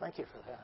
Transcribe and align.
Thank 0.00 0.18
you 0.18 0.26
for 0.26 0.38
that. 0.48 0.60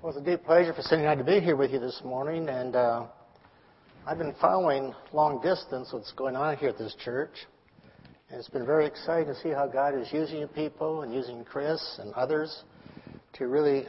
Well, 0.00 0.16
it's 0.16 0.20
a 0.20 0.24
deep 0.24 0.44
pleasure 0.44 0.72
for 0.72 0.82
Cindy 0.82 1.04
and 1.04 1.10
I 1.10 1.14
to 1.16 1.24
be 1.24 1.40
here 1.40 1.56
with 1.56 1.72
you 1.72 1.80
this 1.80 2.00
morning, 2.04 2.48
and 2.48 2.76
uh, 2.76 3.06
I've 4.06 4.18
been 4.18 4.34
following 4.40 4.94
long 5.12 5.40
distance 5.42 5.88
what's 5.92 6.12
going 6.12 6.36
on 6.36 6.56
here 6.58 6.68
at 6.68 6.78
this 6.78 6.94
church, 7.04 7.32
and 8.30 8.38
it's 8.38 8.48
been 8.48 8.64
very 8.64 8.86
exciting 8.86 9.26
to 9.26 9.40
see 9.40 9.48
how 9.48 9.66
God 9.66 9.98
is 9.98 10.12
using 10.12 10.46
people 10.48 11.02
and 11.02 11.12
using 11.12 11.44
Chris 11.44 11.98
and 12.00 12.12
others 12.14 12.62
to 13.32 13.48
really 13.48 13.86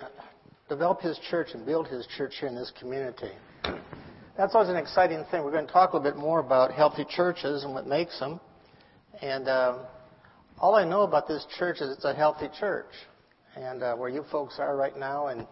develop 0.70 1.02
His 1.02 1.20
church 1.30 1.50
and 1.54 1.68
build 1.68 1.88
His 1.88 2.08
church 2.18 2.34
here 2.40 2.50
in 2.50 2.56
this 2.56 2.72
community. 2.80 3.32
That's 4.38 4.56
always 4.56 4.70
an 4.70 4.76
exciting 4.76 5.24
thing. 5.30 5.44
We're 5.44 5.52
going 5.52 5.68
to 5.68 5.72
talk 5.72 5.94
a 5.94 5.98
little 5.98 6.12
bit 6.12 6.20
more 6.20 6.40
about 6.40 6.72
healthy 6.72 7.06
churches 7.08 7.64
and 7.64 7.76
what 7.76 7.86
makes 7.86 8.20
them, 8.20 8.40
and 9.22 9.48
uh, 9.48 9.78
all 10.60 10.76
I 10.76 10.86
know 10.86 11.02
about 11.02 11.28
this 11.28 11.46
church 11.58 11.78
is 11.82 11.90
it's 11.92 12.06
a 12.06 12.14
healthy 12.14 12.48
church, 12.60 12.92
and 13.56 13.84
uh, 13.84 13.96
where 13.96 14.10
you 14.10 14.24
folks 14.32 14.56
are 14.60 14.76
right 14.76 14.98
now 14.98 15.28
and 15.28 15.46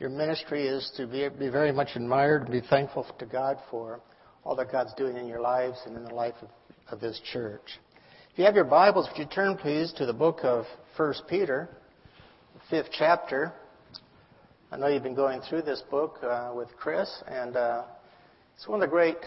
your 0.00 0.10
ministry 0.10 0.66
is 0.66 0.92
to 0.96 1.06
be, 1.06 1.28
be 1.28 1.48
very 1.48 1.72
much 1.72 1.88
admired 1.96 2.42
and 2.42 2.52
be 2.52 2.60
thankful 2.68 3.04
to 3.18 3.26
God 3.26 3.58
for 3.70 4.00
all 4.44 4.54
that 4.56 4.70
God's 4.70 4.94
doing 4.94 5.16
in 5.16 5.26
your 5.26 5.40
lives 5.40 5.78
and 5.86 5.96
in 5.96 6.04
the 6.04 6.14
life 6.14 6.34
of, 6.40 6.48
of 6.90 7.00
this 7.00 7.20
church. 7.32 7.78
If 8.32 8.38
you 8.38 8.44
have 8.44 8.54
your 8.54 8.64
Bibles, 8.64 9.08
would 9.08 9.18
you 9.18 9.26
turn 9.26 9.56
please 9.56 9.92
to 9.96 10.06
the 10.06 10.12
book 10.12 10.38
of 10.42 10.64
1 10.96 11.14
Peter, 11.28 11.68
the 12.54 12.60
fifth 12.70 12.92
chapter. 12.96 13.52
I 14.70 14.76
know 14.76 14.86
you've 14.86 15.02
been 15.02 15.14
going 15.14 15.40
through 15.40 15.62
this 15.62 15.82
book 15.90 16.18
uh, 16.22 16.52
with 16.54 16.68
Chris, 16.76 17.10
and 17.26 17.56
uh, 17.56 17.82
it's 18.58 18.66
one 18.66 18.82
of 18.82 18.88
the 18.88 18.90
great 18.90 19.18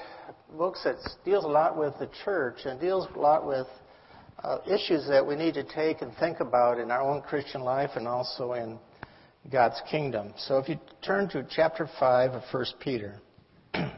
books 0.58 0.84
that 0.84 0.98
deals 1.24 1.46
a 1.46 1.48
lot 1.48 1.78
with 1.78 1.98
the 2.00 2.10
church 2.26 2.66
and 2.66 2.82
deals 2.82 3.08
a 3.16 3.18
lot 3.18 3.48
with 3.48 3.66
uh, 4.44 4.58
issues 4.68 5.08
that 5.08 5.26
we 5.26 5.38
need 5.38 5.54
to 5.54 5.64
take 5.64 6.02
and 6.02 6.14
think 6.18 6.42
about 6.42 6.78
in 6.78 6.92
our 6.92 7.02
own 7.02 7.22
Christian 7.22 7.62
life 7.62 7.92
and 7.96 8.10
also 8.10 8.52
in 8.52 8.78
God's 9.50 9.82
kingdom. 9.90 10.34
So 10.36 10.58
if 10.58 10.68
you 10.68 10.78
turn 11.02 11.30
to 11.30 11.48
chapter 11.50 11.90
5 11.98 12.32
of 12.32 12.44
1 12.52 12.66
Peter. 12.82 13.22
to 13.74 13.90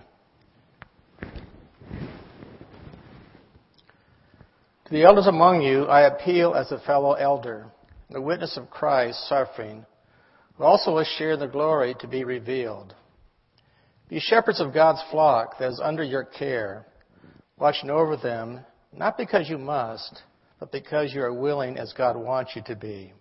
the 4.92 5.02
elders 5.02 5.26
among 5.26 5.64
you, 5.64 5.86
I 5.86 6.02
appeal 6.02 6.54
as 6.54 6.72
a 6.72 6.78
fellow 6.82 7.14
elder, 7.14 7.66
the 8.12 8.22
witness 8.22 8.56
of 8.56 8.70
Christ's 8.70 9.28
suffering, 9.30 9.84
who 10.60 10.64
also 10.64 10.94
will 10.94 11.08
share 11.18 11.38
the 11.38 11.48
glory 11.48 11.96
to 12.02 12.08
be 12.08 12.24
revealed. 12.24 12.94
Be 14.10 14.20
shepherds 14.20 14.60
of 14.60 14.74
God's 14.74 15.02
flock 15.12 15.58
that 15.60 15.72
is 15.72 15.82
under 15.84 16.04
your 16.04 16.24
care, 16.24 16.86
watching 17.58 17.90
over 17.90 18.18
them, 18.18 18.62
not 18.92 19.18
because 19.18 19.50
you 19.50 19.58
must, 19.58 20.22
but 20.60 20.72
because 20.72 21.14
you 21.14 21.22
are 21.22 21.34
willing 21.34 21.78
as 21.78 21.94
God 21.94 22.16
wants 22.16 22.56
you 22.56 22.62
to 22.68 22.76
be 22.76 23.14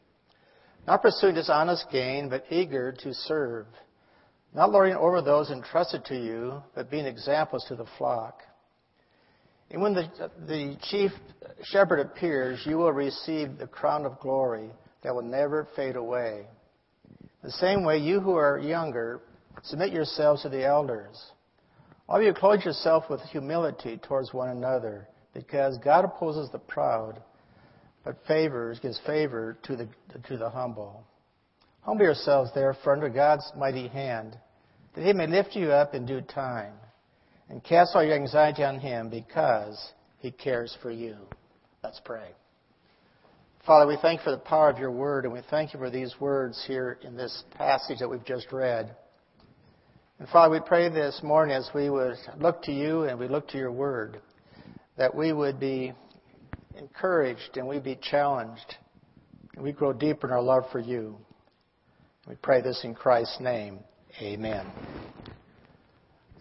not 0.87 1.03
pursuing 1.03 1.35
dishonest 1.35 1.87
gain, 1.91 2.29
but 2.29 2.45
eager 2.51 2.93
to 2.93 3.15
serve, 3.15 3.67
not 4.55 4.71
lording 4.71 4.97
over 4.97 5.23
those 5.23 5.51
entrusted 5.51 6.05
to 6.07 6.17
you, 6.17 6.63
but 6.75 6.91
being 6.91 7.07
examples 7.07 7.65
to 7.69 7.77
the 7.77 7.87
flock. 7.99 8.41
And 9.71 9.81
when 9.81 9.95
the, 9.95 10.09
the 10.47 10.77
chief 10.91 11.13
shepherd 11.65 12.01
appears, 12.01 12.63
you 12.67 12.77
will 12.77 12.93
receive 12.93 13.59
the 13.59 13.67
crown 13.67 14.05
of 14.05 14.21
glory 14.21 14.71
that 15.03 15.15
will 15.15 15.23
never 15.23 15.67
fade 15.75 15.97
away. 15.97 16.47
The 17.43 17.53
same 17.53 17.85
way, 17.85 17.99
you 17.99 18.21
who 18.21 18.35
are 18.35 18.59
younger, 18.59 19.23
submit 19.63 19.93
yourselves 19.93 20.43
to 20.43 20.49
the 20.49 20.67
elders. 20.67 21.21
All 22.09 22.19
of 22.19 22.23
you 22.23 22.35
clothe 22.35 22.63
yourself 22.63 23.05
with 23.09 23.21
humility 23.23 23.99
towards 23.99 24.33
one 24.33 24.49
another, 24.49 25.09
because 25.35 25.79
God 25.79 26.05
opposes 26.05 26.51
the 26.51 26.59
proud 26.59 27.23
but 28.05 28.17
favors, 28.27 28.81
gives 28.81 29.01
favor 29.07 29.57
to 29.63 29.77
the, 29.77 29.89
to 30.29 30.37
the 30.37 30.51
humble. 30.51 31.05
Humble 31.83 32.05
yourselves, 32.05 32.51
therefore, 32.55 32.95
under 32.95 33.09
God's 33.09 33.51
mighty 33.57 33.89
hand, 33.89 34.37
that 34.95 35.05
he 35.05 35.13
may 35.13 35.27
lift 35.27 35.55
you 35.55 35.71
up 35.71 35.95
in 35.95 36.05
due 36.05 36.21
time, 36.21 36.75
and 37.49 37.63
cast 37.63 37.95
all 37.95 38.05
your 38.05 38.17
anxiety 38.17 38.65
on 38.65 38.79
him, 38.81 39.09
because 39.09 39.93
he 40.19 40.31
cares 40.31 40.77
for 40.83 40.91
you. 40.91 41.17
Let's 41.83 42.01
pray. 42.05 42.29
Father, 43.67 43.87
we 43.87 43.97
thank 44.03 44.21
you 44.21 44.25
for 44.25 44.31
the 44.33 44.39
power 44.39 44.69
of 44.69 44.79
your 44.79 44.91
word, 44.91 45.25
and 45.25 45.33
we 45.33 45.41
thank 45.49 45.73
you 45.73 45.79
for 45.79 45.91
these 45.91 46.15
words 46.19 46.63
here 46.67 46.99
in 47.03 47.17
this 47.17 47.45
passage 47.57 48.01
that 48.01 48.09
we've 48.09 48.25
just 48.25 48.51
read. 48.51 48.97
And 50.23 50.31
Father, 50.31 50.53
we 50.53 50.61
pray 50.61 50.89
this 50.89 51.21
morning 51.25 51.53
as 51.53 51.69
we 51.75 51.91
would 51.91 52.17
look 52.39 52.63
to 52.63 52.73
you 52.73 53.03
and 53.07 53.19
we 53.19 53.27
look 53.27 53.49
to 53.49 53.59
your 53.59 53.73
word, 53.73 54.21
that 54.97 55.13
we 55.13 55.33
would 55.33 55.59
be 55.59 55.93
encouraged 56.79 57.57
and 57.57 57.67
we 57.67 57.81
be 57.81 57.99
challenged 58.01 58.77
and 59.57 59.65
we 59.65 59.73
grow 59.73 59.93
deeper 59.93 60.29
in 60.29 60.33
our 60.33 60.41
love 60.41 60.63
for 60.71 60.79
you. 60.79 61.17
We 62.29 62.37
pray 62.37 62.63
this 62.63 62.85
in 62.85 62.95
Christ's 62.95 63.41
name. 63.41 63.81
Amen. 64.21 64.71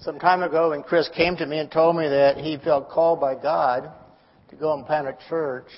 Some 0.02 0.20
time 0.20 0.44
ago, 0.44 0.70
when 0.70 0.84
Chris 0.84 1.09
came 1.18 1.36
to 1.38 1.47
me 1.47 1.58
and 1.58 1.72
told 1.72 1.96
me 1.96 2.08
that 2.08 2.38
he 2.38 2.58
felt 2.64 2.88
called 2.88 3.20
by 3.20 3.34
God 3.34 3.91
to 4.52 4.56
go 4.56 4.75
and 4.75 4.86
plant 4.86 5.08
a 5.08 5.18
church, 5.28 5.70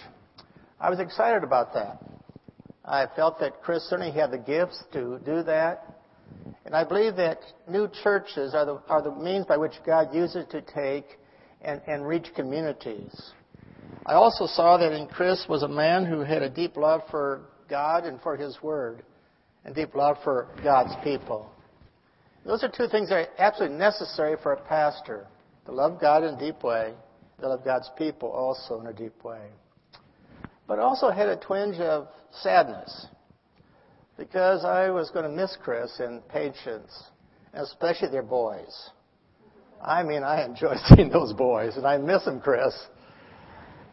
I 0.77 0.89
was 0.89 0.99
excited 0.99 1.45
about 1.45 1.73
that. 1.73 2.03
I 2.83 3.05
felt 3.15 3.39
that 3.39 3.61
Chris 3.61 3.81
certainly 3.83 4.11
had 4.11 4.31
the 4.31 4.39
gifts 4.39 4.83
to 4.91 5.21
do 5.25 5.41
that. 5.43 5.92
And 6.65 6.75
I 6.75 6.83
believe 6.83 7.15
that 7.17 7.39
new 7.67 7.89
churches 8.03 8.53
are 8.53 8.65
the, 8.65 8.81
are 8.87 9.01
the 9.01 9.11
means 9.11 9.45
by 9.45 9.57
which 9.57 9.73
God 9.85 10.13
uses 10.13 10.45
to 10.51 10.61
take 10.61 11.05
and, 11.61 11.81
and 11.87 12.07
reach 12.07 12.27
communities. 12.35 13.31
I 14.05 14.13
also 14.13 14.47
saw 14.47 14.77
that 14.77 14.93
in 14.93 15.07
Chris 15.07 15.45
was 15.47 15.63
a 15.63 15.67
man 15.67 16.05
who 16.05 16.21
had 16.21 16.41
a 16.41 16.49
deep 16.49 16.77
love 16.77 17.01
for 17.09 17.41
God 17.69 18.05
and 18.05 18.21
for 18.21 18.35
His 18.35 18.61
Word, 18.61 19.03
and 19.65 19.73
deep 19.73 19.95
love 19.95 20.17
for 20.23 20.47
God's 20.63 20.93
people. 21.03 21.49
Those 22.45 22.63
are 22.63 22.69
two 22.69 22.87
things 22.87 23.09
that 23.09 23.15
are 23.15 23.27
absolutely 23.37 23.77
necessary 23.77 24.35
for 24.41 24.53
a 24.53 24.61
pastor 24.61 25.27
to 25.65 25.71
love 25.71 25.99
God 25.99 26.23
in 26.23 26.35
a 26.35 26.39
deep 26.39 26.63
way, 26.63 26.93
to 27.39 27.47
love 27.47 27.63
God's 27.63 27.89
people 27.97 28.29
also 28.29 28.81
in 28.81 28.87
a 28.87 28.93
deep 28.93 29.23
way. 29.23 29.47
But 30.67 30.79
also 30.79 31.09
had 31.09 31.29
a 31.29 31.37
twinge 31.37 31.77
of 31.77 32.07
sadness 32.31 33.07
because 34.17 34.63
I 34.63 34.89
was 34.89 35.09
going 35.11 35.25
to 35.25 35.31
miss 35.31 35.57
Chris 35.63 35.99
and 35.99 36.27
Patience, 36.27 36.91
especially 37.53 38.09
their 38.09 38.23
boys. 38.23 38.89
I 39.83 40.03
mean, 40.03 40.23
I 40.23 40.45
enjoy 40.45 40.75
seeing 40.95 41.09
those 41.09 41.33
boys, 41.33 41.75
and 41.77 41.85
I 41.85 41.97
miss 41.97 42.23
them, 42.25 42.39
Chris. 42.39 42.73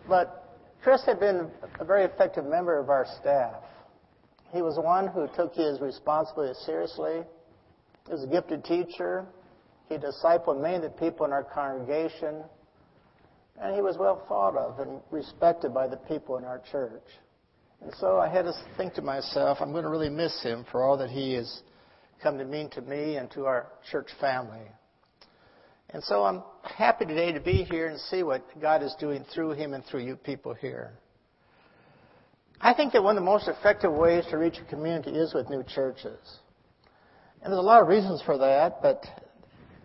But 0.08 0.58
Chris 0.82 1.04
had 1.04 1.20
been 1.20 1.50
a 1.78 1.84
very 1.84 2.04
effective 2.04 2.44
member 2.44 2.78
of 2.78 2.90
our 2.90 3.06
staff. 3.20 3.62
He 4.52 4.62
was 4.62 4.78
one 4.78 5.06
who 5.06 5.28
took 5.36 5.54
his 5.54 5.80
responsibility 5.80 6.58
seriously. 6.64 7.22
He 8.06 8.12
was 8.12 8.24
a 8.24 8.26
gifted 8.26 8.64
teacher. 8.64 9.26
He 9.88 9.96
discipled 9.96 10.60
many 10.60 10.76
of 10.76 10.82
the 10.82 10.90
people 10.90 11.26
in 11.26 11.32
our 11.32 11.44
congregation. 11.44 12.42
And 13.60 13.74
he 13.74 13.82
was 13.82 13.98
well 13.98 14.24
thought 14.26 14.56
of 14.56 14.80
and 14.80 15.00
respected 15.10 15.74
by 15.74 15.86
the 15.86 15.96
people 15.96 16.38
in 16.38 16.44
our 16.44 16.60
church. 16.72 17.04
And 17.82 17.92
so 17.98 18.18
I 18.18 18.28
had 18.28 18.42
to 18.42 18.52
think 18.76 18.94
to 18.94 19.02
myself, 19.02 19.58
I'm 19.60 19.72
going 19.72 19.84
to 19.84 19.90
really 19.90 20.10
miss 20.10 20.42
him 20.42 20.66
for 20.70 20.82
all 20.82 20.98
that 20.98 21.10
he 21.10 21.32
has 21.34 21.62
come 22.22 22.36
to 22.38 22.44
mean 22.44 22.68
to 22.70 22.82
me 22.82 23.16
and 23.16 23.30
to 23.32 23.46
our 23.46 23.68
church 23.90 24.08
family. 24.20 24.60
And 25.90 26.04
so 26.04 26.22
I'm 26.22 26.42
happy 26.62 27.06
today 27.06 27.32
to 27.32 27.40
be 27.40 27.64
here 27.64 27.88
and 27.88 27.98
see 27.98 28.22
what 28.22 28.44
God 28.60 28.82
is 28.82 28.94
doing 29.00 29.24
through 29.34 29.52
him 29.52 29.72
and 29.72 29.84
through 29.84 30.00
you 30.04 30.16
people 30.16 30.54
here. 30.54 30.92
I 32.60 32.74
think 32.74 32.92
that 32.92 33.02
one 33.02 33.16
of 33.16 33.22
the 33.22 33.30
most 33.30 33.48
effective 33.48 33.92
ways 33.92 34.24
to 34.30 34.36
reach 34.36 34.58
a 34.58 34.64
community 34.70 35.12
is 35.12 35.32
with 35.32 35.48
new 35.48 35.64
churches. 35.64 36.18
And 37.42 37.50
there's 37.50 37.58
a 37.58 37.62
lot 37.62 37.80
of 37.80 37.88
reasons 37.88 38.22
for 38.24 38.36
that, 38.36 38.82
but 38.82 39.02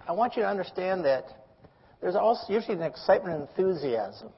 I 0.05 0.11
want 0.11 0.35
you 0.35 0.41
to 0.41 0.49
understand 0.49 1.05
that 1.05 1.23
there's 2.01 2.15
also 2.15 2.51
usually 2.51 2.75
an 2.75 2.83
excitement 2.83 3.39
and 3.39 3.47
enthusiasm 3.47 4.29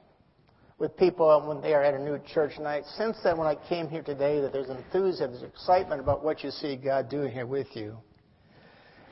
with 0.78 0.96
people 0.96 1.42
when 1.46 1.60
they 1.60 1.74
are 1.74 1.82
at 1.82 1.94
a 1.94 1.98
new 1.98 2.18
church. 2.32 2.58
night. 2.58 2.84
Since 2.96 3.18
then, 3.22 3.36
when 3.36 3.46
I 3.46 3.56
came 3.68 3.88
here 3.88 4.02
today 4.02 4.40
that 4.40 4.52
there's 4.52 4.70
enthusiasm, 4.70 5.32
there's 5.32 5.42
excitement 5.42 6.00
about 6.00 6.24
what 6.24 6.44
you 6.44 6.50
see 6.50 6.76
God 6.76 7.08
doing 7.08 7.32
here 7.32 7.46
with 7.46 7.68
you. 7.74 7.96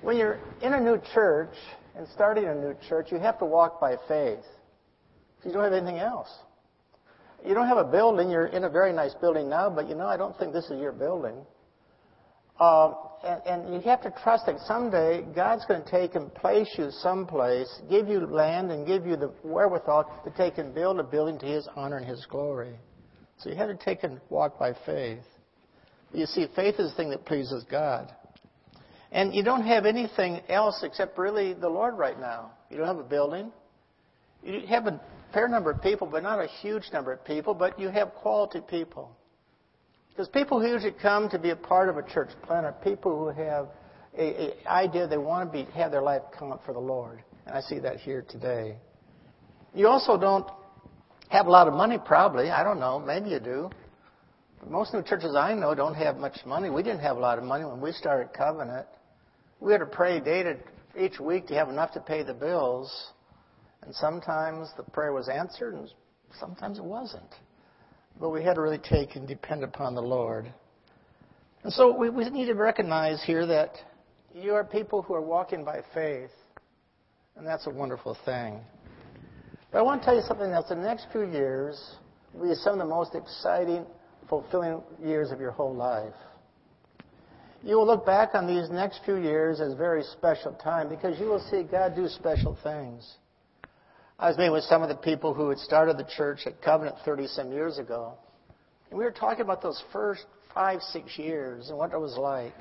When 0.02 0.16
you're 0.16 0.38
in 0.62 0.74
a 0.74 0.80
new 0.80 1.00
church, 1.14 1.54
and 1.96 2.06
starting 2.14 2.44
a 2.44 2.54
new 2.54 2.76
church, 2.88 3.08
you 3.10 3.18
have 3.18 3.38
to 3.38 3.46
walk 3.46 3.80
by 3.80 3.96
faith. 4.06 4.44
You 5.44 5.52
don't 5.52 5.64
have 5.64 5.72
anything 5.72 5.98
else. 5.98 6.28
You 7.44 7.54
don't 7.54 7.68
have 7.68 7.78
a 7.78 7.84
building. 7.84 8.28
You're 8.28 8.46
in 8.46 8.64
a 8.64 8.68
very 8.68 8.92
nice 8.92 9.14
building 9.14 9.48
now, 9.48 9.70
but 9.70 9.88
you 9.88 9.94
know, 9.94 10.06
I 10.06 10.16
don't 10.16 10.36
think 10.38 10.52
this 10.52 10.66
is 10.66 10.80
your 10.80 10.92
building. 10.92 11.36
Uh, 12.60 12.92
and, 13.26 13.64
and 13.64 13.74
you 13.74 13.80
have 13.90 14.02
to 14.02 14.14
trust 14.22 14.46
that 14.46 14.58
someday 14.60 15.22
God's 15.34 15.64
going 15.66 15.82
to 15.82 15.90
take 15.90 16.14
and 16.14 16.32
place 16.34 16.68
you 16.78 16.90
someplace, 16.90 17.68
give 17.90 18.08
you 18.08 18.20
land, 18.20 18.70
and 18.70 18.86
give 18.86 19.06
you 19.06 19.16
the 19.16 19.32
wherewithal 19.42 20.22
to 20.24 20.30
take 20.30 20.58
and 20.58 20.74
build 20.74 21.00
a 21.00 21.02
building 21.02 21.38
to 21.40 21.46
His 21.46 21.68
honor 21.76 21.96
and 21.96 22.06
His 22.06 22.24
glory. 22.26 22.74
So 23.38 23.50
you 23.50 23.56
have 23.56 23.68
to 23.68 23.76
take 23.76 24.04
and 24.04 24.20
walk 24.30 24.58
by 24.58 24.72
faith. 24.86 25.24
You 26.12 26.26
see, 26.26 26.46
faith 26.54 26.76
is 26.78 26.90
the 26.90 26.96
thing 26.96 27.10
that 27.10 27.26
pleases 27.26 27.64
God. 27.70 28.14
And 29.12 29.34
you 29.34 29.42
don't 29.42 29.66
have 29.66 29.86
anything 29.86 30.40
else 30.48 30.82
except 30.82 31.18
really 31.18 31.54
the 31.54 31.68
Lord 31.68 31.98
right 31.98 32.18
now. 32.18 32.52
You 32.70 32.78
don't 32.78 32.86
have 32.86 32.98
a 32.98 33.04
building. 33.04 33.52
You 34.42 34.60
have 34.68 34.86
a 34.86 35.00
fair 35.32 35.48
number 35.48 35.70
of 35.70 35.82
people, 35.82 36.06
but 36.06 36.22
not 36.22 36.38
a 36.38 36.46
huge 36.46 36.84
number 36.92 37.12
of 37.12 37.24
people, 37.24 37.54
but 37.54 37.78
you 37.78 37.88
have 37.88 38.14
quality 38.14 38.60
people. 38.68 39.16
Because 40.16 40.30
people 40.30 40.58
who 40.62 40.66
usually 40.66 40.94
come 41.02 41.28
to 41.28 41.38
be 41.38 41.50
a 41.50 41.56
part 41.56 41.90
of 41.90 41.98
a 41.98 42.02
church 42.02 42.30
plant 42.42 42.64
are 42.64 42.72
people 42.72 43.18
who 43.18 43.38
have 43.38 43.68
a, 44.16 44.64
a 44.64 44.66
idea 44.66 45.06
they 45.06 45.18
want 45.18 45.52
to 45.52 45.64
be 45.64 45.70
have 45.72 45.90
their 45.90 46.00
life 46.00 46.22
come 46.38 46.52
up 46.52 46.64
for 46.64 46.72
the 46.72 46.80
Lord. 46.80 47.22
And 47.44 47.54
I 47.54 47.60
see 47.60 47.78
that 47.80 48.00
here 48.00 48.24
today. 48.26 48.78
You 49.74 49.88
also 49.88 50.16
don't 50.16 50.48
have 51.28 51.46
a 51.46 51.50
lot 51.50 51.68
of 51.68 51.74
money, 51.74 51.98
probably. 52.02 52.48
I 52.48 52.64
don't 52.64 52.80
know. 52.80 52.98
Maybe 52.98 53.28
you 53.28 53.40
do. 53.40 53.68
But 54.58 54.70
most 54.70 54.92
the 54.92 55.02
churches 55.02 55.34
I 55.36 55.52
know 55.52 55.74
don't 55.74 55.94
have 55.96 56.16
much 56.16 56.38
money. 56.46 56.70
We 56.70 56.82
didn't 56.82 57.00
have 57.00 57.18
a 57.18 57.20
lot 57.20 57.36
of 57.36 57.44
money 57.44 57.66
when 57.66 57.82
we 57.82 57.92
started 57.92 58.32
Covenant. 58.32 58.86
We 59.60 59.72
had 59.72 59.78
to 59.78 59.86
pray 59.86 60.20
to, 60.20 60.56
each 60.98 61.20
week 61.20 61.46
to 61.48 61.54
have 61.54 61.68
enough 61.68 61.92
to 61.92 62.00
pay 62.00 62.22
the 62.22 62.32
bills. 62.32 63.12
And 63.82 63.94
sometimes 63.94 64.70
the 64.78 64.82
prayer 64.82 65.12
was 65.12 65.28
answered, 65.28 65.74
and 65.74 65.90
sometimes 66.40 66.78
it 66.78 66.84
wasn't. 66.84 67.34
But 68.20 68.30
we 68.30 68.42
had 68.42 68.54
to 68.54 68.60
really 68.60 68.78
take 68.78 69.16
and 69.16 69.28
depend 69.28 69.62
upon 69.62 69.94
the 69.94 70.02
Lord. 70.02 70.52
And 71.62 71.72
so 71.72 71.96
we, 71.96 72.08
we 72.10 72.28
need 72.30 72.46
to 72.46 72.54
recognize 72.54 73.22
here 73.24 73.46
that 73.46 73.72
you 74.34 74.54
are 74.54 74.64
people 74.64 75.02
who 75.02 75.14
are 75.14 75.20
walking 75.20 75.64
by 75.64 75.80
faith. 75.92 76.30
And 77.36 77.46
that's 77.46 77.66
a 77.66 77.70
wonderful 77.70 78.16
thing. 78.24 78.60
But 79.70 79.78
I 79.78 79.82
want 79.82 80.00
to 80.00 80.04
tell 80.06 80.14
you 80.14 80.22
something 80.22 80.50
else. 80.50 80.68
The 80.68 80.76
next 80.76 81.06
few 81.12 81.26
years 81.30 81.96
will 82.32 82.48
be 82.48 82.54
some 82.54 82.74
of 82.74 82.78
the 82.78 82.86
most 82.86 83.14
exciting, 83.14 83.84
fulfilling 84.28 84.80
years 85.02 85.30
of 85.32 85.40
your 85.40 85.50
whole 85.50 85.74
life. 85.74 86.14
You 87.62 87.76
will 87.76 87.86
look 87.86 88.06
back 88.06 88.34
on 88.34 88.46
these 88.46 88.70
next 88.70 89.00
few 89.04 89.16
years 89.16 89.60
as 89.60 89.74
very 89.74 90.02
special 90.02 90.52
time 90.52 90.88
because 90.88 91.18
you 91.18 91.26
will 91.26 91.44
see 91.50 91.62
God 91.62 91.96
do 91.96 92.08
special 92.08 92.56
things. 92.62 93.16
I 94.18 94.28
was 94.28 94.38
meeting 94.38 94.52
with 94.52 94.64
some 94.64 94.82
of 94.82 94.88
the 94.88 94.94
people 94.94 95.34
who 95.34 95.50
had 95.50 95.58
started 95.58 95.98
the 95.98 96.08
church 96.16 96.40
at 96.46 96.62
Covenant 96.62 96.96
30 97.04 97.26
some 97.26 97.52
years 97.52 97.78
ago. 97.78 98.14
And 98.88 98.98
we 98.98 99.04
were 99.04 99.10
talking 99.10 99.42
about 99.42 99.60
those 99.60 99.82
first 99.92 100.24
five, 100.54 100.80
six 100.80 101.18
years 101.18 101.68
and 101.68 101.76
what 101.76 101.92
it 101.92 102.00
was 102.00 102.16
like. 102.16 102.54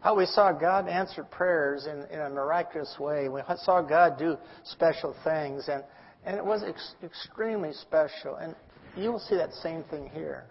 How 0.00 0.16
we 0.16 0.26
saw 0.26 0.52
God 0.52 0.88
answer 0.88 1.22
prayers 1.22 1.86
in, 1.86 2.04
in 2.12 2.20
a 2.20 2.28
miraculous 2.28 2.96
way. 2.98 3.28
We 3.28 3.42
saw 3.58 3.80
God 3.80 4.18
do 4.18 4.36
special 4.64 5.14
things. 5.22 5.68
And, 5.68 5.84
and 6.24 6.36
it 6.36 6.44
was 6.44 6.64
ex- 6.66 6.94
extremely 7.02 7.72
special. 7.72 8.34
And 8.36 8.56
you 8.96 9.12
will 9.12 9.20
see 9.20 9.36
that 9.36 9.52
same 9.54 9.84
thing 9.84 10.10
here. 10.12 10.46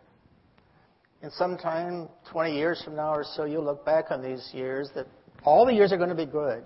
And 1.21 1.31
sometime, 1.33 2.07
20 2.31 2.55
years 2.55 2.81
from 2.83 2.95
now 2.95 3.13
or 3.13 3.25
so, 3.35 3.43
you'll 3.43 3.65
look 3.65 3.85
back 3.85 4.11
on 4.11 4.21
these 4.21 4.49
years 4.53 4.89
that 4.95 5.07
all 5.43 5.65
the 5.65 5.73
years 5.73 5.91
are 5.91 5.97
going 5.97 6.09
to 6.09 6.15
be 6.15 6.25
good. 6.25 6.63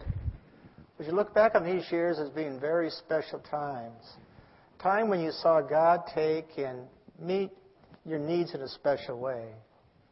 But 1.00 1.08
you 1.08 1.14
look 1.14 1.34
back 1.34 1.56
on 1.56 1.64
these 1.64 1.90
years 1.94 2.20
as 2.20 2.28
being 2.28 2.60
very 2.60 2.90
special 2.90 3.40
times. 3.40 4.04
Time 4.80 5.08
when 5.08 5.22
you 5.22 5.32
saw 5.32 5.62
God 5.62 6.02
take 6.14 6.58
and 6.58 6.82
meet 7.18 7.52
your 8.06 8.20
needs 8.20 8.54
in 8.54 8.60
a 8.60 8.68
special 8.68 9.18
way. 9.18 9.46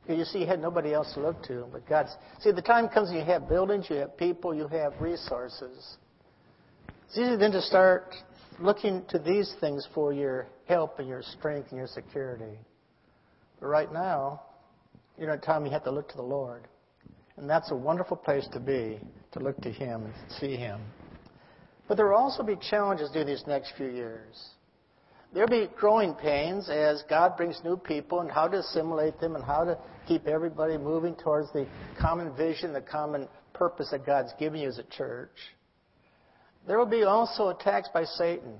You 0.08 0.24
see, 0.24 0.40
you 0.40 0.48
had 0.48 0.62
nobody 0.62 0.94
else 0.94 1.14
to 1.16 1.20
look 1.20 1.44
to 1.44 1.66
but 1.74 1.86
God. 1.90 2.08
See, 2.40 2.54
the 2.54 2.62
time 2.62 2.88
comes 2.88 3.10
when 3.10 3.18
you 3.18 3.26
have 3.26 3.50
buildings, 3.50 3.88
you 3.90 3.98
have 3.98 4.16
people, 4.16 4.56
you 4.56 4.70
have 4.70 4.94
resources. 5.02 5.98
It's 7.10 7.18
easy 7.18 7.36
then 7.36 7.52
to 7.52 7.62
start 7.62 8.16
looking 8.58 9.04
to 9.10 9.20
these 9.20 9.54
things 9.60 9.86
for 9.94 10.14
your 10.14 10.48
help 10.70 11.00
and 11.00 11.08
your 11.10 11.22
strength 11.22 11.68
and 11.72 11.80
your 11.80 11.88
security. 11.88 12.58
But 13.60 13.68
right 13.68 13.92
now, 13.92 14.42
you're 15.18 15.32
at 15.32 15.40
a 15.40 15.46
time 15.46 15.66
you 15.66 15.72
have 15.72 15.84
to 15.84 15.92
look 15.92 16.08
to 16.12 16.16
the 16.16 16.24
Lord. 16.24 16.66
And 17.38 17.50
that's 17.50 17.72
a 17.72 17.76
wonderful 17.76 18.18
place 18.18 18.48
to 18.54 18.60
be, 18.60 19.00
to 19.32 19.40
look 19.40 19.60
to 19.62 19.72
Him 19.72 20.06
and 20.06 20.14
see 20.40 20.56
Him. 20.56 20.82
But 21.88 21.98
there 21.98 22.08
will 22.08 22.18
also 22.18 22.44
be 22.44 22.58
challenges 22.70 23.10
during 23.12 23.28
these 23.28 23.44
next 23.48 23.74
few 23.78 23.88
years. 23.88 24.50
There'll 25.34 25.50
be 25.50 25.70
growing 25.76 26.14
pains 26.16 26.70
as 26.70 27.04
God 27.10 27.38
brings 27.38 27.62
new 27.64 27.78
people 27.78 28.22
and 28.22 28.32
how 28.32 28.48
to 28.48 28.60
assimilate 28.60 29.20
them 29.20 29.36
and 29.36 29.44
how 29.44 29.66
to 29.66 29.78
keep 30.08 30.26
everybody 30.26 30.78
moving 30.78 31.16
towards 31.16 31.52
the 31.52 31.68
common 32.00 32.36
vision, 32.36 32.74
the 32.74 32.82
common 32.82 33.28
purpose 33.54 33.90
that 33.92 34.06
God's 34.06 34.34
given 34.40 34.62
you 34.62 34.70
as 34.70 34.80
a 34.80 34.84
church. 34.84 35.36
There 36.66 36.78
will 36.78 36.86
be 36.86 37.04
also 37.04 37.50
attacks 37.50 37.90
by 37.94 38.06
Satan. 38.06 38.60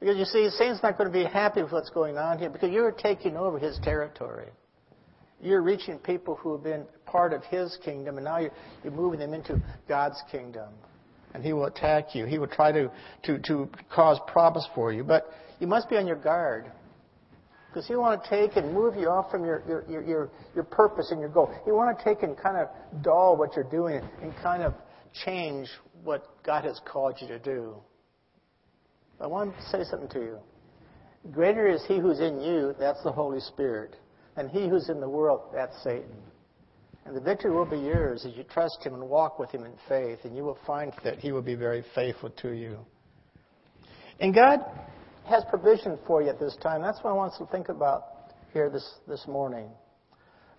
Because 0.00 0.16
you 0.16 0.24
see, 0.24 0.50
Satan's 0.50 0.82
not 0.82 0.98
going 0.98 1.10
to 1.10 1.16
be 1.16 1.24
happy 1.24 1.62
with 1.62 1.72
what's 1.72 1.90
going 1.90 2.18
on 2.18 2.38
here 2.38 2.50
because 2.50 2.70
you're 2.70 2.92
taking 2.92 3.36
over 3.36 3.58
his 3.58 3.78
territory. 3.82 4.48
You're 5.40 5.62
reaching 5.62 5.98
people 5.98 6.36
who 6.36 6.52
have 6.52 6.64
been 6.64 6.86
part 7.06 7.32
of 7.32 7.44
his 7.44 7.76
kingdom, 7.84 8.16
and 8.16 8.24
now 8.24 8.38
you're, 8.38 8.52
you're 8.82 8.92
moving 8.92 9.20
them 9.20 9.34
into 9.34 9.60
God's 9.88 10.20
kingdom. 10.30 10.68
And 11.34 11.44
he 11.44 11.52
will 11.52 11.66
attack 11.66 12.14
you. 12.14 12.26
He 12.26 12.38
will 12.38 12.46
try 12.46 12.72
to, 12.72 12.90
to, 13.24 13.38
to 13.40 13.68
cause 13.92 14.18
problems 14.28 14.68
for 14.74 14.92
you. 14.92 15.02
But 15.02 15.26
you 15.58 15.66
must 15.66 15.90
be 15.90 15.96
on 15.96 16.06
your 16.06 16.16
guard. 16.16 16.70
Because 17.68 17.88
he 17.88 17.96
want 17.96 18.22
to 18.22 18.30
take 18.30 18.56
and 18.56 18.72
move 18.72 18.94
you 18.94 19.08
off 19.08 19.32
from 19.32 19.44
your, 19.44 19.62
your, 19.66 20.02
your, 20.02 20.30
your, 20.54 20.64
purpose 20.64 21.10
and 21.10 21.18
your 21.18 21.28
goal. 21.28 21.52
He 21.64 21.72
want 21.72 21.98
to 21.98 22.04
take 22.04 22.22
and 22.22 22.38
kind 22.38 22.56
of 22.56 22.68
dull 23.02 23.36
what 23.36 23.56
you're 23.56 23.68
doing 23.68 24.00
and 24.22 24.32
kind 24.36 24.62
of 24.62 24.74
change 25.24 25.68
what 26.04 26.24
God 26.44 26.64
has 26.64 26.80
called 26.84 27.16
you 27.20 27.26
to 27.26 27.38
do. 27.40 27.74
I 29.20 29.26
want 29.26 29.56
to 29.56 29.62
say 29.70 29.82
something 29.90 30.08
to 30.10 30.20
you. 30.20 30.38
Greater 31.32 31.66
is 31.66 31.82
he 31.88 31.98
who's 31.98 32.20
in 32.20 32.40
you, 32.40 32.74
that's 32.78 33.02
the 33.02 33.10
Holy 33.10 33.40
Spirit. 33.40 33.96
And 34.36 34.50
he 34.50 34.68
who's 34.68 34.88
in 34.88 35.00
the 35.00 35.08
world, 35.08 35.42
that's 35.54 35.76
Satan. 35.82 36.16
And 37.06 37.14
the 37.14 37.20
victory 37.20 37.52
will 37.52 37.66
be 37.66 37.78
yours 37.78 38.24
as 38.24 38.34
you 38.34 38.44
trust 38.44 38.78
him 38.82 38.94
and 38.94 39.08
walk 39.08 39.38
with 39.38 39.50
him 39.50 39.64
in 39.64 39.74
faith, 39.88 40.20
and 40.24 40.34
you 40.34 40.42
will 40.42 40.58
find 40.66 40.92
that 41.04 41.18
he 41.18 41.32
will 41.32 41.42
be 41.42 41.54
very 41.54 41.84
faithful 41.94 42.30
to 42.30 42.52
you. 42.52 42.78
And 44.20 44.34
God 44.34 44.60
has 45.26 45.44
provision 45.50 45.98
for 46.06 46.22
you 46.22 46.30
at 46.30 46.40
this 46.40 46.56
time. 46.62 46.82
That's 46.82 46.98
what 47.02 47.10
I 47.10 47.14
want 47.14 47.32
us 47.32 47.38
to 47.38 47.46
think 47.46 47.68
about 47.68 48.04
here 48.52 48.70
this, 48.70 48.88
this 49.06 49.26
morning. 49.26 49.68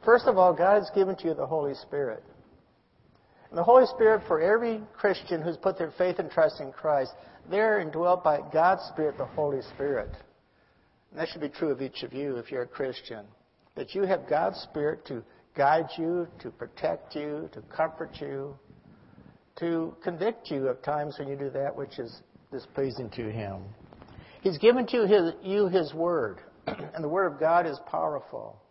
First 0.04 0.26
of 0.28 0.38
all, 0.38 0.54
God 0.54 0.76
has 0.76 0.92
given 0.94 1.16
to 1.18 1.28
you 1.28 1.34
the 1.34 1.48
Holy 1.48 1.74
Spirit. 1.74 2.24
And 3.50 3.58
the 3.58 3.64
Holy 3.64 3.86
Spirit, 3.88 4.22
for 4.28 4.42
every 4.42 4.82
Christian 4.94 5.42
who's 5.42 5.58
put 5.58 5.78
their 5.78 5.94
faith 5.98 6.20
and 6.20 6.30
trust 6.30 6.60
in 6.60 6.72
Christ, 6.72 7.12
they're 7.50 7.80
indwelt 7.80 8.24
by 8.24 8.42
God's 8.52 8.84
Spirit, 8.94 9.18
the 9.18 9.26
Holy 9.26 9.62
Spirit. 9.74 10.10
And 11.10 11.20
that 11.20 11.30
should 11.30 11.42
be 11.42 11.50
true 11.50 11.70
of 11.70 11.82
each 11.82 12.04
of 12.04 12.14
you 12.14 12.36
if 12.36 12.52
you're 12.52 12.64
a 12.64 12.68
Christian. 12.68 13.26
That 13.76 13.94
you 13.94 14.04
have 14.04 14.30
God's 14.30 14.58
Spirit 14.60 15.06
to 15.08 15.24
guide 15.56 15.88
you, 15.98 16.28
to 16.40 16.50
protect 16.50 17.16
you, 17.16 17.50
to 17.54 17.62
comfort 17.64 18.18
you, 18.20 18.56
to 19.58 19.96
convict 20.04 20.52
you 20.52 20.68
of 20.68 20.82
times 20.82 21.16
when 21.18 21.28
you 21.28 21.36
do 21.36 21.50
that 21.52 21.76
which 21.76 21.98
is 22.00 22.22
displeasing 22.52 23.10
to 23.12 23.32
Him. 23.32 23.62
He's 24.42 24.58
given 24.58 24.86
to 24.88 25.08
his, 25.08 25.34
you 25.42 25.68
His 25.68 25.94
Word, 25.94 26.40
and 26.68 27.04
the 27.04 27.10
Word 27.10 27.34
of 27.34 27.40
God 27.40 27.66
is 27.66 27.80
powerful. 27.90 28.62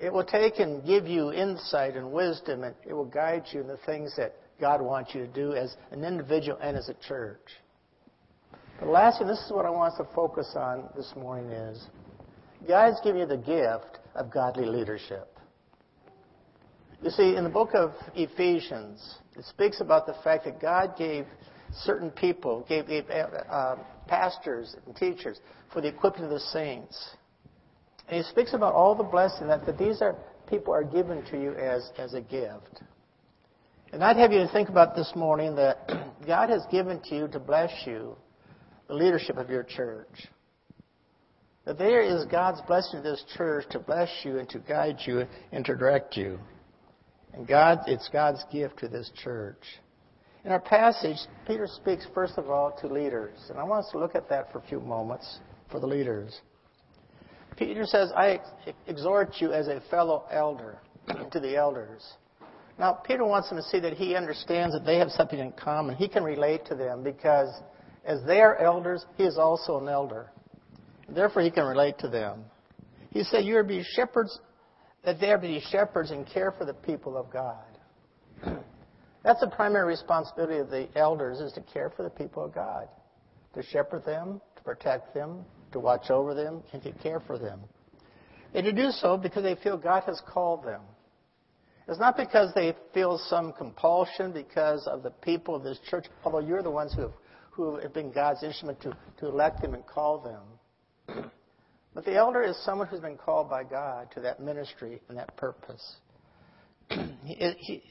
It 0.00 0.12
will 0.12 0.24
take 0.24 0.60
and 0.60 0.84
give 0.86 1.06
you 1.06 1.32
insight 1.32 1.96
and 1.96 2.12
wisdom, 2.12 2.62
and 2.62 2.74
it 2.86 2.94
will 2.94 3.04
guide 3.04 3.44
you 3.52 3.60
in 3.60 3.66
the 3.66 3.78
things 3.84 4.14
that 4.16 4.36
God 4.60 4.80
wants 4.80 5.14
you 5.14 5.26
to 5.26 5.32
do 5.32 5.52
as 5.54 5.74
an 5.90 6.04
individual 6.04 6.58
and 6.62 6.76
as 6.76 6.88
a 6.88 6.94
church. 7.06 7.40
But 8.78 8.88
lastly, 8.88 9.26
this 9.26 9.40
is 9.40 9.50
what 9.50 9.66
I 9.66 9.70
want 9.70 9.92
us 9.92 9.98
to 9.98 10.14
focus 10.14 10.52
on 10.54 10.88
this 10.96 11.12
morning 11.16 11.50
is 11.50 11.84
God's 12.66 13.00
given 13.00 13.20
you 13.20 13.26
the 13.26 13.36
gift 13.36 13.98
of 14.14 14.32
godly 14.32 14.66
leadership. 14.66 15.28
You 17.02 17.10
see, 17.10 17.36
in 17.36 17.44
the 17.44 17.50
book 17.50 17.70
of 17.74 17.92
Ephesians, 18.14 19.18
it 19.36 19.44
speaks 19.44 19.80
about 19.80 20.06
the 20.06 20.16
fact 20.24 20.44
that 20.44 20.60
God 20.60 20.96
gave 20.98 21.26
certain 21.72 22.10
people, 22.10 22.66
gave, 22.68 22.88
gave 22.88 23.04
uh, 23.08 23.76
pastors 24.08 24.74
and 24.84 24.96
teachers 24.96 25.38
for 25.72 25.80
the 25.80 25.88
equipping 25.88 26.24
of 26.24 26.30
the 26.30 26.40
saints. 26.40 27.10
And 28.08 28.16
he 28.16 28.28
speaks 28.30 28.52
about 28.54 28.74
all 28.74 28.94
the 28.96 29.04
blessing 29.04 29.46
that, 29.48 29.64
that 29.66 29.78
these 29.78 30.02
are 30.02 30.16
people 30.48 30.74
are 30.74 30.82
given 30.82 31.24
to 31.26 31.40
you 31.40 31.52
as, 31.52 31.90
as 31.98 32.14
a 32.14 32.20
gift. 32.20 32.82
And 33.92 34.02
I'd 34.02 34.16
have 34.16 34.32
you 34.32 34.40
to 34.40 34.48
think 34.48 34.68
about 34.68 34.96
this 34.96 35.12
morning 35.14 35.54
that 35.56 35.88
God 36.26 36.50
has 36.50 36.62
given 36.70 37.00
to 37.04 37.14
you 37.14 37.28
to 37.28 37.38
bless 37.38 37.70
you 37.86 38.16
the 38.88 38.94
leadership 38.94 39.36
of 39.36 39.50
your 39.50 39.62
church. 39.62 40.26
That 41.68 41.76
there 41.76 42.00
is 42.00 42.24
God's 42.24 42.62
blessing 42.62 43.02
to 43.02 43.10
this 43.10 43.22
church 43.36 43.66
to 43.72 43.78
bless 43.78 44.08
you 44.24 44.38
and 44.38 44.48
to 44.48 44.58
guide 44.58 44.96
you 45.04 45.26
and 45.52 45.62
to 45.66 45.76
direct 45.76 46.16
you. 46.16 46.38
And 47.34 47.46
God, 47.46 47.80
it's 47.86 48.08
God's 48.10 48.42
gift 48.50 48.78
to 48.78 48.88
this 48.88 49.10
church. 49.22 49.60
In 50.46 50.50
our 50.50 50.60
passage, 50.60 51.18
Peter 51.46 51.66
speaks 51.66 52.06
first 52.14 52.38
of 52.38 52.48
all 52.48 52.72
to 52.80 52.86
leaders. 52.86 53.38
And 53.50 53.58
I 53.58 53.64
want 53.64 53.84
us 53.84 53.92
to 53.92 53.98
look 53.98 54.14
at 54.14 54.30
that 54.30 54.50
for 54.50 54.60
a 54.60 54.62
few 54.62 54.80
moments 54.80 55.40
for 55.70 55.78
the 55.78 55.86
leaders. 55.86 56.40
Peter 57.58 57.84
says, 57.84 58.12
I 58.16 58.40
exhort 58.86 59.34
you 59.38 59.52
as 59.52 59.68
a 59.68 59.82
fellow 59.90 60.24
elder 60.30 60.78
to 61.32 61.38
the 61.38 61.54
elders. 61.54 62.02
Now, 62.78 62.94
Peter 62.94 63.26
wants 63.26 63.50
them 63.50 63.58
to 63.58 63.64
see 63.64 63.80
that 63.80 63.92
he 63.92 64.14
understands 64.14 64.72
that 64.72 64.86
they 64.86 64.96
have 64.96 65.10
something 65.10 65.38
in 65.38 65.52
common. 65.52 65.96
He 65.96 66.08
can 66.08 66.24
relate 66.24 66.64
to 66.64 66.74
them 66.74 67.02
because 67.02 67.50
as 68.06 68.24
they 68.26 68.40
are 68.40 68.56
elders, 68.56 69.04
he 69.18 69.24
is 69.24 69.36
also 69.36 69.78
an 69.78 69.88
elder. 69.90 70.30
Therefore, 71.08 71.42
he 71.42 71.50
can 71.50 71.64
relate 71.64 71.98
to 72.00 72.08
them. 72.08 72.44
He 73.10 73.24
said, 73.24 73.44
You 73.44 73.56
are 73.56 73.64
be 73.64 73.82
shepherds, 73.94 74.38
that 75.04 75.20
to 75.20 75.38
be 75.38 75.62
shepherds 75.70 76.10
and 76.10 76.26
care 76.26 76.52
for 76.52 76.64
the 76.64 76.74
people 76.74 77.16
of 77.16 77.30
God. 77.32 77.64
That's 79.24 79.40
the 79.40 79.48
primary 79.48 79.86
responsibility 79.86 80.58
of 80.58 80.70
the 80.70 80.88
elders 80.96 81.40
is 81.40 81.52
to 81.54 81.60
care 81.60 81.90
for 81.90 82.02
the 82.02 82.10
people 82.10 82.44
of 82.44 82.54
God, 82.54 82.88
to 83.54 83.62
shepherd 83.62 84.04
them, 84.04 84.40
to 84.56 84.62
protect 84.62 85.14
them, 85.14 85.44
to 85.72 85.80
watch 85.80 86.10
over 86.10 86.34
them, 86.34 86.62
and 86.72 86.82
to 86.82 86.92
care 86.92 87.20
for 87.20 87.38
them. 87.38 87.60
And 88.54 88.64
to 88.64 88.72
do 88.72 88.90
so 88.90 89.16
because 89.16 89.42
they 89.42 89.56
feel 89.56 89.76
God 89.76 90.04
has 90.04 90.22
called 90.26 90.64
them. 90.64 90.80
It's 91.88 91.98
not 91.98 92.16
because 92.16 92.52
they 92.54 92.74
feel 92.92 93.18
some 93.28 93.52
compulsion 93.52 94.32
because 94.32 94.86
of 94.86 95.02
the 95.02 95.10
people 95.10 95.54
of 95.54 95.62
this 95.62 95.78
church, 95.90 96.06
although 96.22 96.40
you're 96.40 96.62
the 96.62 96.70
ones 96.70 96.92
who 96.94 97.02
have, 97.02 97.12
who 97.50 97.76
have 97.78 97.94
been 97.94 98.12
God's 98.12 98.42
instrument 98.42 98.80
to, 98.82 98.96
to 99.20 99.26
elect 99.26 99.62
them 99.62 99.74
and 99.74 99.86
call 99.86 100.18
them. 100.18 100.42
But 101.94 102.04
the 102.04 102.14
elder 102.14 102.42
is 102.42 102.56
someone 102.64 102.86
who's 102.86 103.00
been 103.00 103.16
called 103.16 103.50
by 103.50 103.64
God 103.64 104.10
to 104.14 104.20
that 104.20 104.40
ministry 104.40 105.00
and 105.08 105.18
that 105.18 105.36
purpose. 105.36 105.96
he, 107.24 107.34
he, 107.58 107.82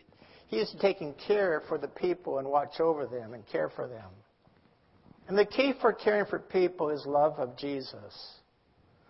he 0.48 0.58
is 0.58 0.74
taking 0.80 1.14
care 1.28 1.62
for 1.68 1.78
the 1.78 1.90
people 1.90 2.40
and 2.40 2.48
watch 2.48 2.80
over 2.80 3.06
them 3.06 3.34
and 3.34 3.46
care 3.48 3.70
for 3.76 3.88
them. 3.88 4.10
And 5.28 5.38
the 5.38 5.46
key 5.46 5.74
for 5.82 5.92
caring 5.92 6.26
for 6.26 6.40
people 6.40 6.90
is 6.90 7.06
love 7.06 7.38
of 7.38 7.58
Jesus. 7.58 8.38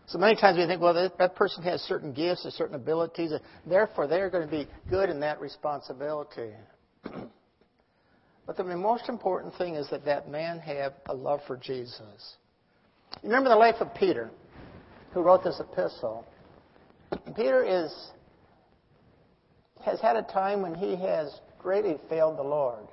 So 0.07 0.17
many 0.17 0.35
times 0.35 0.57
we 0.57 0.65
think, 0.65 0.81
well, 0.81 0.93
that, 0.93 1.17
that 1.17 1.35
person 1.35 1.61
has 1.63 1.81
certain 1.81 2.13
gifts 2.13 2.45
or 2.45 2.51
certain 2.51 2.75
abilities, 2.75 3.31
and 3.33 3.41
therefore 3.67 4.07
they're 4.07 4.29
going 4.29 4.47
to 4.47 4.51
be 4.51 4.67
good 4.89 5.09
in 5.09 5.19
that 5.19 5.39
responsibility. 5.41 6.53
but 8.47 8.57
the 8.57 8.63
most 8.63 9.09
important 9.09 9.53
thing 9.55 9.75
is 9.75 9.87
that 9.91 10.05
that 10.05 10.29
man 10.29 10.59
have 10.59 10.93
a 11.09 11.13
love 11.13 11.41
for 11.45 11.57
Jesus. 11.57 12.37
Remember 13.23 13.49
the 13.49 13.55
life 13.55 13.75
of 13.79 13.93
Peter, 13.95 14.29
who 15.13 15.21
wrote 15.21 15.43
this 15.43 15.59
epistle. 15.59 16.25
Peter 17.35 17.63
is 17.63 18.11
has 19.83 20.01
had 20.01 20.17
a 20.17 20.23
time 20.23 20.61
when 20.61 20.75
he 20.75 20.95
has 20.97 21.39
greatly 21.59 21.95
failed 22.09 22.37
the 22.37 22.43
Lord. 22.43 22.87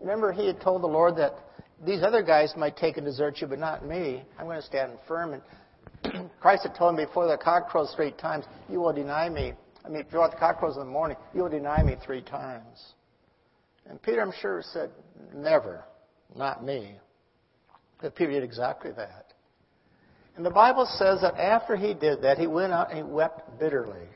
Remember, 0.00 0.32
he 0.32 0.46
had 0.46 0.60
told 0.60 0.82
the 0.82 0.86
Lord 0.86 1.16
that 1.16 1.34
these 1.84 2.02
other 2.02 2.22
guys 2.22 2.54
might 2.56 2.76
take 2.76 2.96
and 2.96 3.06
desert 3.06 3.40
you, 3.40 3.46
but 3.46 3.58
not 3.58 3.86
me. 3.86 4.22
I'm 4.38 4.46
going 4.46 4.60
to 4.60 4.66
stand 4.66 4.92
firm. 5.08 5.40
And 6.04 6.30
Christ 6.40 6.64
had 6.64 6.74
told 6.74 6.98
him 6.98 7.06
before 7.06 7.26
the 7.26 7.36
cock 7.36 7.68
crows 7.68 7.92
three 7.96 8.12
times, 8.12 8.44
you 8.68 8.80
will 8.80 8.92
deny 8.92 9.28
me. 9.28 9.54
I 9.84 9.88
mean, 9.88 10.00
if 10.00 10.06
you 10.06 10.12
before 10.12 10.30
the 10.30 10.36
cock 10.36 10.58
crows 10.58 10.74
in 10.74 10.80
the 10.80 10.90
morning, 10.90 11.16
you 11.34 11.42
will 11.42 11.48
deny 11.48 11.82
me 11.82 11.96
three 12.04 12.22
times. 12.22 12.94
And 13.88 14.00
Peter, 14.02 14.20
I'm 14.20 14.32
sure, 14.40 14.62
said, 14.72 14.90
never, 15.34 15.84
not 16.34 16.64
me. 16.64 16.96
But 18.00 18.14
Peter 18.14 18.32
did 18.32 18.42
exactly 18.42 18.90
that. 18.96 19.32
And 20.36 20.44
the 20.44 20.50
Bible 20.50 20.86
says 20.98 21.22
that 21.22 21.34
after 21.36 21.76
he 21.76 21.94
did 21.94 22.22
that, 22.22 22.38
he 22.38 22.46
went 22.46 22.72
out 22.72 22.90
and 22.90 22.98
he 22.98 23.02
wept 23.02 23.58
bitterly. 23.58 24.06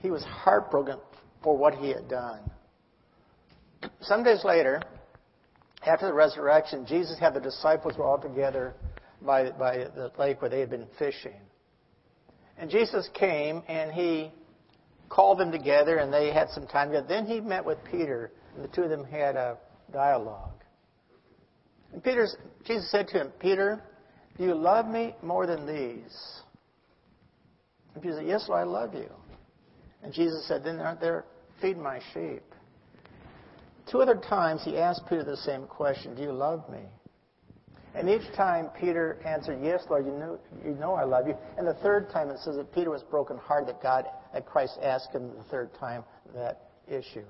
He 0.00 0.10
was 0.10 0.22
heartbroken 0.22 0.98
for 1.42 1.56
what 1.56 1.74
he 1.74 1.88
had 1.88 2.08
done. 2.08 2.40
Some 4.02 4.22
days 4.22 4.44
later, 4.44 4.82
after 5.86 6.06
the 6.06 6.12
resurrection, 6.12 6.84
Jesus 6.86 7.18
had 7.18 7.32
the 7.32 7.40
disciples 7.40 7.96
were 7.96 8.04
all 8.04 8.18
together 8.18 8.74
by, 9.22 9.50
by 9.50 9.78
the 9.78 10.12
lake 10.18 10.42
where 10.42 10.50
they 10.50 10.60
had 10.60 10.70
been 10.70 10.86
fishing. 10.98 11.40
And 12.58 12.70
Jesus 12.70 13.08
came 13.14 13.62
and 13.68 13.92
he 13.92 14.32
called 15.08 15.38
them 15.38 15.52
together 15.52 15.98
and 15.98 16.12
they 16.12 16.32
had 16.32 16.50
some 16.50 16.66
time 16.66 16.88
together. 16.88 17.06
Then 17.08 17.26
he 17.26 17.40
met 17.40 17.64
with 17.64 17.78
Peter 17.90 18.30
and 18.54 18.64
the 18.64 18.68
two 18.68 18.82
of 18.82 18.90
them 18.90 19.04
had 19.04 19.36
a 19.36 19.56
dialogue. 19.92 20.64
And 21.92 22.02
Peter, 22.02 22.26
Jesus 22.66 22.90
said 22.90 23.08
to 23.08 23.18
him, 23.18 23.32
Peter, 23.38 23.82
do 24.38 24.44
you 24.44 24.54
love 24.54 24.86
me 24.86 25.14
more 25.22 25.46
than 25.46 25.66
these? 25.66 26.40
And 27.94 28.02
Peter 28.02 28.16
said, 28.16 28.26
Yes, 28.26 28.46
Lord, 28.48 28.60
I 28.60 28.64
love 28.64 28.94
you. 28.94 29.10
And 30.02 30.12
Jesus 30.12 30.46
said, 30.46 30.62
Then 30.64 30.78
aren't 30.78 31.00
there 31.00 31.24
feed 31.60 31.78
my 31.78 32.00
sheep? 32.12 32.42
Two 33.90 34.02
other 34.02 34.16
times 34.16 34.62
he 34.64 34.76
asked 34.76 35.02
Peter 35.08 35.24
the 35.24 35.36
same 35.36 35.66
question 35.66 36.14
Do 36.14 36.22
you 36.22 36.32
love 36.32 36.68
me? 36.70 36.82
And 37.94 38.10
each 38.10 38.30
time 38.36 38.68
Peter 38.78 39.18
answered, 39.24 39.58
Yes, 39.62 39.82
Lord, 39.88 40.04
you 40.04 40.12
know, 40.12 40.38
you 40.62 40.72
know 40.74 40.94
I 40.94 41.04
love 41.04 41.26
you. 41.26 41.34
And 41.56 41.66
the 41.66 41.74
third 41.74 42.10
time 42.10 42.28
it 42.28 42.38
says 42.40 42.56
that 42.56 42.74
Peter 42.74 42.90
was 42.90 43.02
broken 43.04 43.38
hearted 43.38 43.68
that 43.68 43.82
God, 43.82 44.04
that 44.34 44.44
Christ 44.44 44.78
asked 44.82 45.14
him 45.14 45.30
the 45.34 45.44
third 45.44 45.70
time 45.80 46.04
that 46.34 46.72
issue. 46.86 47.24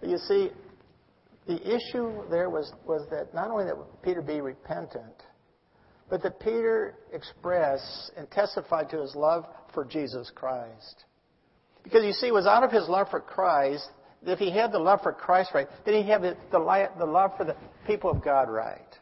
But 0.00 0.08
you 0.08 0.18
see, 0.18 0.50
the 1.46 1.60
issue 1.62 2.28
there 2.30 2.50
was, 2.50 2.72
was 2.84 3.06
that 3.10 3.32
not 3.32 3.50
only 3.50 3.64
that 3.64 3.76
Peter 4.02 4.22
be 4.22 4.40
repentant, 4.40 5.22
but 6.12 6.22
that 6.22 6.38
Peter 6.40 6.94
expressed 7.14 8.10
and 8.18 8.30
testified 8.30 8.90
to 8.90 9.00
his 9.00 9.16
love 9.16 9.46
for 9.72 9.82
Jesus 9.82 10.30
Christ. 10.34 11.06
Because 11.82 12.04
you 12.04 12.12
see, 12.12 12.26
it 12.26 12.34
was 12.34 12.44
out 12.44 12.62
of 12.62 12.70
his 12.70 12.86
love 12.86 13.08
for 13.08 13.18
Christ 13.18 13.88
that 14.22 14.32
if 14.32 14.38
he 14.38 14.50
had 14.50 14.72
the 14.72 14.78
love 14.78 15.00
for 15.02 15.14
Christ 15.14 15.52
right, 15.54 15.66
then 15.86 15.94
he 15.94 16.06
had 16.06 16.20
the, 16.20 16.36
the, 16.50 16.90
the 16.98 17.06
love 17.06 17.30
for 17.38 17.44
the 17.44 17.56
people 17.86 18.10
of 18.10 18.22
God 18.22 18.50
right. 18.50 18.94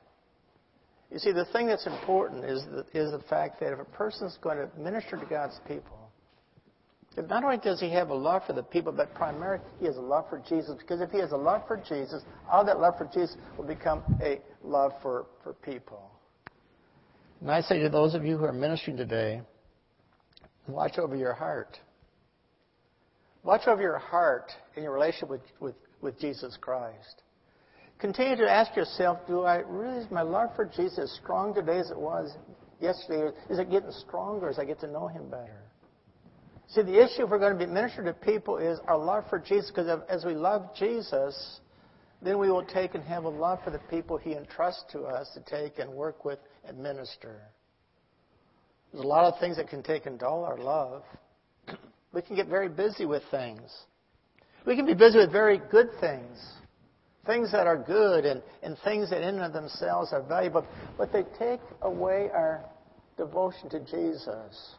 You 1.10 1.18
see, 1.18 1.32
the 1.32 1.46
thing 1.46 1.66
that's 1.66 1.84
important 1.84 2.44
is 2.44 2.64
the, 2.66 2.86
is 2.94 3.10
the 3.10 3.24
fact 3.28 3.58
that 3.58 3.72
if 3.72 3.80
a 3.80 3.84
person 3.86 4.28
is 4.28 4.38
going 4.40 4.58
to 4.58 4.68
minister 4.78 5.16
to 5.16 5.26
God's 5.26 5.58
people, 5.66 6.12
not 7.28 7.42
only 7.42 7.58
does 7.58 7.80
he 7.80 7.90
have 7.90 8.10
a 8.10 8.14
love 8.14 8.42
for 8.46 8.52
the 8.52 8.62
people, 8.62 8.92
but 8.92 9.12
primarily 9.16 9.64
he 9.80 9.86
has 9.86 9.96
a 9.96 10.00
love 10.00 10.26
for 10.30 10.40
Jesus. 10.48 10.76
Because 10.78 11.00
if 11.00 11.10
he 11.10 11.18
has 11.18 11.32
a 11.32 11.36
love 11.36 11.62
for 11.66 11.76
Jesus, 11.76 12.22
all 12.48 12.64
that 12.66 12.78
love 12.78 12.94
for 12.96 13.10
Jesus 13.12 13.34
will 13.58 13.66
become 13.66 14.00
a 14.22 14.38
love 14.62 14.92
for, 15.02 15.26
for 15.42 15.54
people. 15.54 16.09
And 17.40 17.50
I 17.50 17.62
say 17.62 17.80
to 17.80 17.88
those 17.88 18.14
of 18.14 18.24
you 18.24 18.36
who 18.36 18.44
are 18.44 18.52
ministering 18.52 18.96
today, 18.96 19.40
watch 20.68 20.98
over 20.98 21.16
your 21.16 21.32
heart. 21.32 21.78
Watch 23.42 23.62
over 23.66 23.80
your 23.80 23.98
heart 23.98 24.52
in 24.76 24.82
your 24.82 24.92
relationship 24.92 25.30
with, 25.30 25.40
with, 25.58 25.74
with 26.02 26.20
Jesus 26.20 26.58
Christ. 26.60 27.22
Continue 27.98 28.36
to 28.36 28.50
ask 28.50 28.76
yourself, 28.76 29.18
do 29.26 29.42
I 29.42 29.56
really, 29.56 29.98
is 29.98 30.10
my 30.10 30.22
love 30.22 30.50
for 30.54 30.66
Jesus 30.66 30.98
as 30.98 31.12
strong 31.22 31.54
today 31.54 31.78
as 31.78 31.90
it 31.90 31.98
was 31.98 32.34
yesterday? 32.80 33.34
Is 33.48 33.58
it 33.58 33.70
getting 33.70 33.90
stronger 34.06 34.48
as 34.48 34.58
I 34.58 34.64
get 34.64 34.80
to 34.80 34.86
know 34.86 35.08
Him 35.08 35.30
better? 35.30 35.62
See, 36.68 36.82
the 36.82 37.02
issue 37.02 37.24
if 37.24 37.30
we're 37.30 37.38
going 37.38 37.58
to 37.58 37.66
be 37.66 37.70
ministered 37.70 38.04
to 38.04 38.12
people 38.12 38.58
is 38.58 38.78
our 38.86 38.98
love 38.98 39.24
for 39.28 39.38
Jesus, 39.38 39.70
because 39.70 40.00
as 40.08 40.24
we 40.24 40.34
love 40.34 40.70
Jesus, 40.78 41.60
then 42.22 42.38
we 42.38 42.50
will 42.50 42.64
take 42.64 42.94
and 42.94 43.02
have 43.04 43.24
a 43.24 43.28
love 43.28 43.58
for 43.64 43.70
the 43.70 43.80
people 43.90 44.18
He 44.18 44.34
entrusts 44.34 44.84
to 44.92 45.00
us 45.02 45.30
to 45.34 45.40
take 45.40 45.78
and 45.78 45.90
work 45.90 46.24
with 46.24 46.38
and 46.66 46.78
minister. 46.78 47.40
There's 48.92 49.04
a 49.04 49.08
lot 49.08 49.32
of 49.32 49.38
things 49.40 49.56
that 49.56 49.68
can 49.68 49.82
take 49.82 50.06
and 50.06 50.18
dull 50.18 50.44
our 50.44 50.58
love. 50.58 51.02
We 52.12 52.22
can 52.22 52.34
get 52.34 52.48
very 52.48 52.68
busy 52.68 53.04
with 53.04 53.22
things. 53.30 53.60
We 54.66 54.74
can 54.74 54.84
be 54.84 54.94
busy 54.94 55.18
with 55.18 55.30
very 55.30 55.60
good 55.70 55.90
things, 56.00 56.44
things 57.24 57.52
that 57.52 57.68
are 57.68 57.76
good 57.76 58.24
and, 58.26 58.42
and 58.64 58.76
things 58.82 59.10
that 59.10 59.22
in 59.22 59.36
and 59.36 59.44
of 59.44 59.52
themselves 59.52 60.12
are 60.12 60.20
valuable, 60.20 60.66
but 60.98 61.12
they 61.12 61.22
take 61.38 61.60
away 61.82 62.28
our 62.34 62.64
devotion 63.16 63.70
to 63.70 63.78
Jesus. 63.78 64.74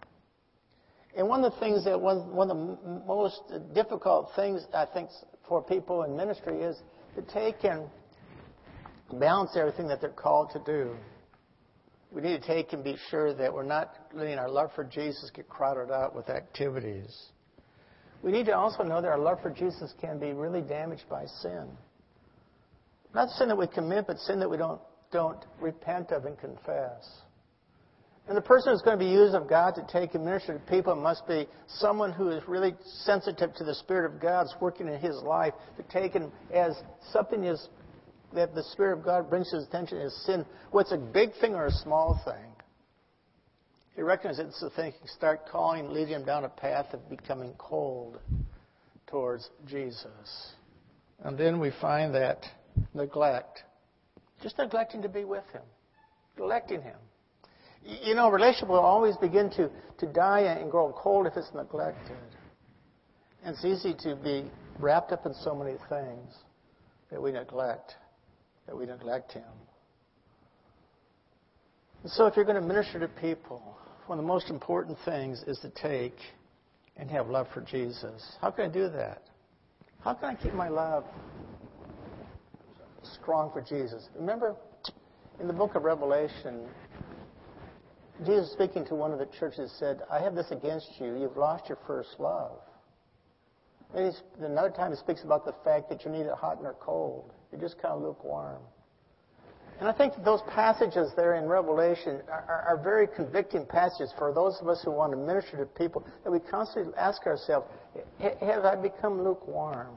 And 1.15 1.27
one 1.27 1.43
of 1.45 1.53
the 1.53 1.59
things 1.61 1.85
that 1.85 1.99
one, 1.99 2.35
one 2.35 2.51
of 2.51 2.57
the 2.57 2.77
most 3.07 3.41
difficult 3.73 4.31
things 4.35 4.65
I 4.73 4.85
think 4.93 5.09
for 5.47 5.63
people 5.63 6.03
in 6.03 6.17
ministry 6.17 6.61
is 6.61 6.77
to 7.15 7.21
take 7.21 7.63
and 7.63 7.83
balance 9.19 9.51
everything 9.55 9.87
that 9.87 10.01
they're 10.01 10.09
called 10.09 10.51
to 10.51 10.59
do 10.65 10.95
we 12.11 12.21
need 12.21 12.41
to 12.41 12.47
take 12.47 12.73
and 12.73 12.83
be 12.83 12.97
sure 13.09 13.33
that 13.33 13.53
we're 13.53 13.63
not 13.63 13.95
letting 14.13 14.37
our 14.37 14.49
love 14.49 14.71
for 14.75 14.83
Jesus 14.83 15.31
get 15.33 15.47
crowded 15.47 15.91
out 15.91 16.13
with 16.13 16.29
activities. 16.29 17.27
We 18.21 18.31
need 18.31 18.45
to 18.47 18.55
also 18.55 18.83
know 18.83 19.01
that 19.01 19.07
our 19.07 19.17
love 19.17 19.39
for 19.41 19.49
Jesus 19.49 19.93
can 19.99 20.19
be 20.19 20.33
really 20.33 20.61
damaged 20.61 21.05
by 21.09 21.25
sin. 21.41 21.69
Not 23.15 23.29
sin 23.29 23.47
that 23.47 23.57
we 23.57 23.67
commit, 23.67 24.07
but 24.07 24.19
sin 24.19 24.39
that 24.39 24.49
we 24.49 24.57
don't, 24.57 24.81
don't 25.11 25.43
repent 25.59 26.11
of 26.11 26.25
and 26.25 26.37
confess. 26.37 27.21
And 28.27 28.37
the 28.37 28.41
person 28.41 28.71
who's 28.71 28.81
going 28.81 28.97
to 28.97 29.03
be 29.03 29.09
used 29.09 29.33
of 29.33 29.49
God 29.49 29.75
to 29.75 29.85
take 29.91 30.13
and 30.13 30.23
minister 30.23 30.53
to 30.53 30.59
people 30.71 30.95
must 30.95 31.27
be 31.27 31.47
someone 31.67 32.11
who 32.11 32.29
is 32.29 32.43
really 32.47 32.75
sensitive 33.03 33.53
to 33.55 33.63
the 33.63 33.73
Spirit 33.75 34.13
of 34.13 34.21
God's 34.21 34.53
working 34.61 34.87
in 34.87 34.99
his 34.99 35.15
life, 35.23 35.53
to 35.77 35.83
take 35.83 36.15
and 36.15 36.31
as 36.53 36.75
something 37.11 37.43
is 37.43 37.67
that 38.33 38.55
the 38.55 38.63
Spirit 38.63 38.99
of 38.99 39.05
God 39.05 39.29
brings 39.29 39.49
to 39.49 39.57
his 39.57 39.65
attention 39.65 39.97
is 39.97 40.15
sin, 40.25 40.45
what's 40.71 40.91
a 40.91 40.97
big 40.97 41.31
thing 41.39 41.53
or 41.53 41.67
a 41.67 41.71
small 41.71 42.21
thing. 42.25 42.51
He 43.95 44.01
recognizes 44.01 44.47
it's 44.47 44.61
the 44.61 44.69
thing. 44.69 44.93
He 45.01 45.07
start 45.07 45.47
calling, 45.49 45.89
leading 45.89 46.15
him 46.15 46.25
down 46.25 46.45
a 46.45 46.49
path 46.49 46.93
of 46.93 47.09
becoming 47.09 47.53
cold 47.57 48.19
towards 49.07 49.49
Jesus. 49.67 50.53
And 51.23 51.37
then 51.37 51.59
we 51.59 51.71
find 51.81 52.15
that 52.15 52.45
neglect. 52.93 53.63
Just 54.41 54.57
neglecting 54.57 55.01
to 55.01 55.09
be 55.09 55.25
with 55.25 55.43
him. 55.51 55.61
Neglecting 56.37 56.81
him. 56.81 56.97
You 57.83 58.15
know, 58.15 58.29
relationship 58.29 58.69
will 58.69 58.79
always 58.79 59.17
begin 59.17 59.49
to, 59.51 59.69
to 59.99 60.05
die 60.07 60.41
and 60.41 60.71
grow 60.71 60.93
cold 60.97 61.27
if 61.27 61.33
it's 61.35 61.51
neglected. 61.53 62.17
And 63.43 63.55
it's 63.55 63.65
easy 63.65 63.95
to 64.03 64.15
be 64.15 64.49
wrapped 64.79 65.11
up 65.11 65.25
in 65.25 65.33
so 65.33 65.53
many 65.53 65.77
things 65.89 66.33
that 67.11 67.21
we 67.21 67.31
neglect 67.31 67.95
that 68.71 68.77
we 68.77 68.85
neglect 68.85 69.33
Him. 69.33 69.43
And 72.03 72.11
so, 72.13 72.25
if 72.25 72.37
you're 72.37 72.45
going 72.45 72.59
to 72.59 72.65
minister 72.65 72.99
to 72.99 73.09
people, 73.09 73.61
one 74.07 74.17
of 74.17 74.23
the 74.23 74.27
most 74.27 74.49
important 74.49 74.97
things 75.03 75.43
is 75.45 75.59
to 75.59 75.69
take 75.69 76.15
and 76.95 77.11
have 77.11 77.27
love 77.27 77.47
for 77.53 77.59
Jesus. 77.59 78.37
How 78.39 78.49
can 78.49 78.63
I 78.63 78.73
do 78.73 78.87
that? 78.87 79.23
How 80.05 80.13
can 80.13 80.29
I 80.29 80.35
keep 80.35 80.53
my 80.53 80.69
love 80.69 81.03
strong 83.19 83.51
for 83.51 83.61
Jesus? 83.61 84.07
Remember, 84.15 84.55
In 85.41 85.47
the 85.47 85.53
book 85.53 85.75
of 85.75 85.83
Revelation, 85.83 86.65
Jesus 88.25 88.53
speaking 88.53 88.85
to 88.85 88.95
one 88.95 89.11
of 89.11 89.19
the 89.19 89.27
churches 89.37 89.69
said, 89.79 90.01
I 90.09 90.19
have 90.19 90.33
this 90.33 90.49
against 90.51 90.87
you. 90.97 91.19
You've 91.19 91.35
lost 91.35 91.67
your 91.67 91.79
first 91.85 92.15
love. 92.19 92.59
Another 93.93 94.69
time 94.69 94.91
he 94.91 94.97
speaks 94.97 95.23
about 95.23 95.45
the 95.45 95.53
fact 95.63 95.89
that 95.89 96.03
you're 96.03 96.13
neither 96.13 96.35
hot 96.35 96.61
nor 96.61 96.73
cold. 96.79 97.31
You're 97.51 97.61
just 97.61 97.81
kind 97.81 97.93
of 97.93 98.01
lukewarm. 98.01 98.61
And 99.81 99.89
I 99.89 99.93
think 99.93 100.13
those 100.23 100.41
passages 100.47 101.11
there 101.15 101.35
in 101.35 101.47
Revelation 101.47 102.21
are, 102.29 102.65
are, 102.69 102.79
very 102.83 103.07
convicting 103.07 103.65
passages 103.65 104.13
for 104.15 104.31
those 104.31 104.59
of 104.61 104.67
us 104.67 104.79
who 104.85 104.91
want 104.91 105.11
to 105.11 105.17
minister 105.17 105.57
to 105.57 105.65
people 105.65 106.05
that 106.23 106.29
we 106.29 106.39
constantly 106.39 106.93
ask 106.95 107.25
ourselves, 107.25 107.65
have 108.19 108.63
I 108.63 108.75
become 108.75 109.23
lukewarm? 109.23 109.95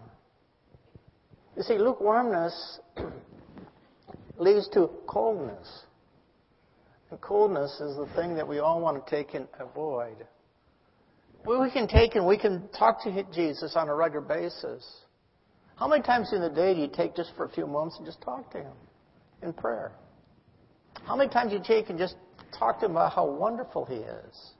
You 1.55 1.63
see, 1.63 1.77
lukewarmness 1.77 2.81
leads 4.39 4.69
to 4.71 4.91
coldness. 5.07 5.85
And 7.11 7.21
coldness 7.21 7.79
is 7.79 7.97
the 7.97 8.09
thing 8.17 8.35
that 8.37 8.49
we 8.49 8.61
all 8.61 8.81
want 8.81 9.05
to 9.05 9.11
take 9.11 9.35
and 9.35 9.47
avoid. 9.61 10.27
We 11.47 11.71
can 11.71 11.87
take 11.87 12.15
and 12.15 12.27
we 12.27 12.39
can 12.39 12.69
talk 12.77 13.03
to 13.05 13.25
Jesus 13.35 13.77
on 13.77 13.89
a 13.89 13.95
regular 13.95 14.25
basis. 14.25 14.87
How 15.77 15.87
many 15.87 16.03
times 16.03 16.33
in 16.33 16.41
the 16.41 16.49
day 16.49 16.75
do 16.75 16.81
you 16.81 16.89
take 16.89 17.15
just 17.15 17.33
for 17.37 17.45
a 17.45 17.51
few 17.51 17.67
moments 17.67 17.97
and 17.99 18.07
just 18.07 18.23
talk 18.23 18.51
to 18.53 18.59
Him 18.59 18.73
in 19.43 19.53
prayer? 19.53 19.93
How 21.05 21.17
many 21.17 21.29
times 21.29 21.51
do 21.51 21.59
you 21.59 21.63
take 21.63 21.91
and 21.91 21.99
just 21.99 22.17
talk 22.59 22.81
to 22.81 22.87
Him 22.87 22.93
about 22.93 23.13
how 23.13 23.27
wonderful 23.27 23.85
He 23.85 23.97
is 23.97 24.53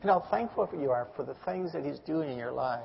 and 0.00 0.10
how 0.10 0.24
thankful 0.30 0.68
you 0.78 0.90
are 0.90 1.08
for 1.16 1.24
the 1.24 1.34
things 1.44 1.72
that 1.72 1.84
He's 1.84 1.98
doing 2.00 2.30
in 2.30 2.38
your 2.38 2.52
life? 2.52 2.80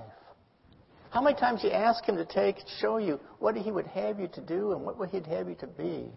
How 1.11 1.21
many 1.21 1.35
times 1.37 1.61
do 1.61 1.67
you 1.67 1.73
ask 1.73 2.03
Him 2.05 2.17
to 2.17 2.25
take, 2.25 2.57
and 2.57 2.65
show 2.81 2.97
you 2.97 3.19
what 3.39 3.55
He 3.55 3.71
would 3.71 3.87
have 3.87 4.19
you 4.19 4.27
to 4.29 4.41
do 4.41 4.71
and 4.71 4.81
what 4.81 5.09
He'd 5.09 5.27
have 5.27 5.47
you 5.47 5.55
to 5.55 5.67
be? 5.67 6.09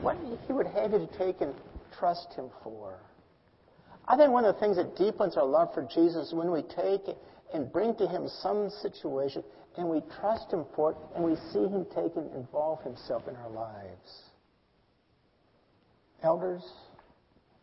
What 0.00 0.16
He 0.46 0.52
would 0.52 0.66
have 0.66 0.92
you 0.92 0.98
to 0.98 1.18
take 1.18 1.40
and 1.40 1.54
trust 1.96 2.28
Him 2.34 2.46
for? 2.64 2.98
I 4.10 4.16
think 4.16 4.32
one 4.32 4.44
of 4.44 4.52
the 4.52 4.60
things 4.60 4.76
that 4.76 4.96
deepens 4.96 5.36
our 5.36 5.46
love 5.46 5.72
for 5.72 5.82
Jesus 5.82 6.28
is 6.28 6.34
when 6.34 6.50
we 6.50 6.62
take 6.62 7.02
and 7.54 7.72
bring 7.72 7.94
to 7.94 8.08
Him 8.08 8.26
some 8.42 8.68
situation 8.82 9.44
and 9.76 9.88
we 9.88 10.02
trust 10.20 10.52
Him 10.52 10.64
for 10.74 10.90
it 10.90 10.96
and 11.14 11.24
we 11.24 11.36
see 11.52 11.60
Him 11.68 11.86
take 11.94 12.16
and 12.16 12.28
involve 12.34 12.82
Himself 12.82 13.28
in 13.28 13.36
our 13.36 13.48
lives. 13.50 14.24
Elders, 16.24 16.64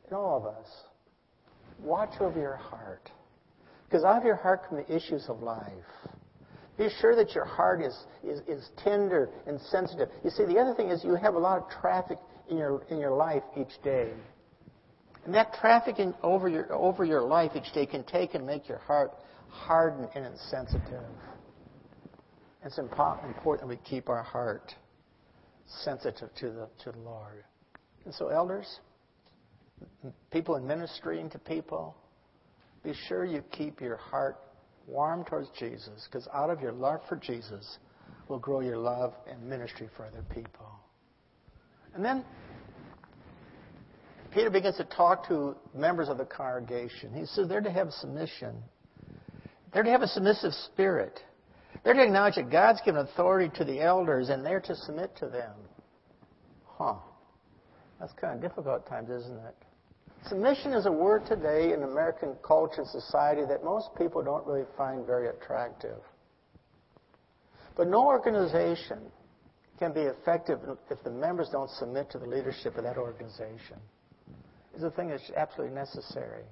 and 0.05 0.13
all 0.13 0.37
of 0.37 0.45
us, 0.45 0.67
watch 1.81 2.13
over 2.21 2.39
your 2.39 2.55
heart. 2.55 3.11
Because 3.89 4.05
out 4.05 4.17
of 4.17 4.23
your 4.23 4.37
heart 4.37 4.61
come 4.69 4.77
the 4.77 4.95
issues 4.95 5.25
of 5.27 5.41
life. 5.41 5.73
Be 6.77 6.87
sure 7.01 7.13
that 7.17 7.35
your 7.35 7.45
heart 7.45 7.81
is, 7.81 7.93
is, 8.23 8.39
is 8.47 8.69
tender 8.81 9.31
and 9.47 9.59
sensitive. 9.59 10.07
You 10.23 10.29
see, 10.29 10.45
the 10.45 10.59
other 10.59 10.73
thing 10.75 10.91
is 10.91 11.03
you 11.03 11.15
have 11.15 11.33
a 11.33 11.39
lot 11.39 11.57
of 11.57 11.69
traffic 11.81 12.19
in 12.49 12.55
your, 12.55 12.83
in 12.89 12.99
your 12.99 13.11
life 13.11 13.43
each 13.59 13.81
day. 13.83 14.13
And 15.27 15.35
that 15.35 15.53
traffic 15.55 15.97
over, 16.23 16.47
your, 16.47 16.73
over 16.73 17.03
your 17.03 17.21
life 17.21 17.51
each 17.53 17.73
day 17.73 17.85
can 17.85 18.05
take 18.05 18.33
and 18.33 18.47
make 18.47 18.69
your 18.69 18.77
heart 18.77 19.11
hardened 19.49 20.07
and 20.15 20.25
insensitive. 20.25 21.03
It's 22.63 22.77
important 22.77 23.67
we 23.67 23.75
keep 23.75 24.07
our 24.07 24.23
heart 24.23 24.73
sensitive 25.83 26.33
to 26.35 26.49
the, 26.49 26.69
to 26.85 26.93
the 26.93 26.99
Lord. 26.99 27.43
And 28.05 28.13
so, 28.15 28.29
elders, 28.29 28.79
people 30.31 30.55
in 30.55 30.65
ministering 30.65 31.29
to 31.31 31.39
people, 31.39 31.97
be 32.81 32.93
sure 33.09 33.25
you 33.25 33.43
keep 33.51 33.81
your 33.81 33.97
heart 33.97 34.37
warm 34.87 35.25
towards 35.25 35.49
Jesus, 35.59 36.07
because 36.09 36.25
out 36.33 36.49
of 36.49 36.61
your 36.61 36.71
love 36.71 37.01
for 37.09 37.17
Jesus 37.17 37.79
will 38.29 38.39
grow 38.39 38.61
your 38.61 38.77
love 38.77 39.13
and 39.29 39.43
ministry 39.43 39.89
for 39.97 40.05
other 40.05 40.23
people. 40.33 40.71
And 41.95 42.05
then 42.05 42.23
Peter 44.37 44.51
begins 44.51 44.77
to 44.77 44.83
talk 44.83 45.27
to 45.27 45.55
members 45.73 46.09
of 46.09 46.19
the 46.19 46.25
congregation. 46.25 47.11
He 47.11 47.25
says 47.25 47.47
they're 47.47 47.59
to 47.59 47.71
have 47.71 47.91
submission. 47.91 48.53
They're 49.73 49.81
to 49.81 49.89
have 49.89 50.03
a 50.03 50.07
submissive 50.07 50.53
spirit. 50.53 51.19
They're 51.83 51.95
to 51.95 52.03
acknowledge 52.03 52.35
that 52.35 52.51
God's 52.51 52.79
given 52.85 53.01
authority 53.01 53.51
to 53.57 53.65
the 53.65 53.81
elders 53.81 54.29
and 54.29 54.45
they're 54.45 54.59
to 54.59 54.75
submit 54.75 55.17
to 55.17 55.27
them. 55.27 55.55
Huh. 56.67 56.97
That's 57.99 58.13
kind 58.13 58.35
of 58.35 58.41
difficult 58.47 58.83
at 58.83 58.87
times, 58.87 59.09
isn't 59.09 59.39
it? 59.39 59.55
Submission 60.27 60.73
is 60.73 60.85
a 60.85 60.91
word 60.91 61.25
today 61.25 61.73
in 61.73 61.81
American 61.81 62.35
culture 62.43 62.81
and 62.81 62.87
society 62.87 63.41
that 63.49 63.63
most 63.63 63.89
people 63.97 64.23
don't 64.23 64.45
really 64.45 64.67
find 64.77 65.03
very 65.07 65.29
attractive. 65.29 65.97
But 67.75 67.87
no 67.87 68.05
organization 68.05 68.99
can 69.79 69.93
be 69.93 70.01
effective 70.01 70.59
if 70.91 71.03
the 71.03 71.09
members 71.09 71.49
don't 71.51 71.71
submit 71.71 72.11
to 72.11 72.19
the 72.19 72.27
leadership 72.27 72.77
of 72.77 72.83
that 72.83 72.97
organization. 72.97 73.77
It's 74.77 74.83
a 74.83 74.91
thing 74.91 75.09
that's 75.09 75.31
absolutely 75.35 75.73
necessary. 75.73 76.43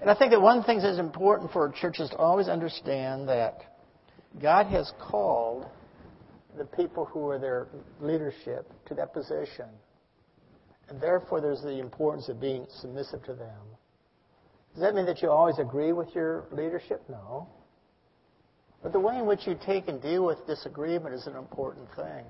And 0.00 0.08
I 0.08 0.14
think 0.14 0.30
that 0.30 0.40
one 0.40 0.62
thing 0.62 0.78
that 0.78 0.90
is 0.90 0.98
important 0.98 1.52
for 1.52 1.70
churches 1.78 2.08
to 2.08 2.16
always 2.16 2.48
understand 2.48 3.28
that 3.28 3.60
God 4.40 4.64
has 4.68 4.90
called 4.98 5.66
the 6.56 6.64
people 6.64 7.04
who 7.04 7.28
are 7.28 7.38
their 7.38 7.66
leadership 8.00 8.72
to 8.86 8.94
that 8.94 9.12
position. 9.12 9.66
And 10.88 10.98
therefore, 10.98 11.42
there's 11.42 11.60
the 11.60 11.78
importance 11.80 12.30
of 12.30 12.40
being 12.40 12.64
submissive 12.80 13.22
to 13.24 13.34
them. 13.34 13.60
Does 14.72 14.80
that 14.80 14.94
mean 14.94 15.04
that 15.04 15.20
you 15.20 15.30
always 15.30 15.58
agree 15.58 15.92
with 15.92 16.14
your 16.14 16.46
leadership? 16.50 17.02
No. 17.10 17.46
But 18.82 18.92
the 18.92 19.00
way 19.00 19.18
in 19.18 19.26
which 19.26 19.46
you 19.46 19.58
take 19.66 19.88
and 19.88 20.00
deal 20.00 20.24
with 20.24 20.46
disagreement 20.46 21.14
is 21.14 21.26
an 21.26 21.36
important 21.36 21.88
thing. 21.94 22.24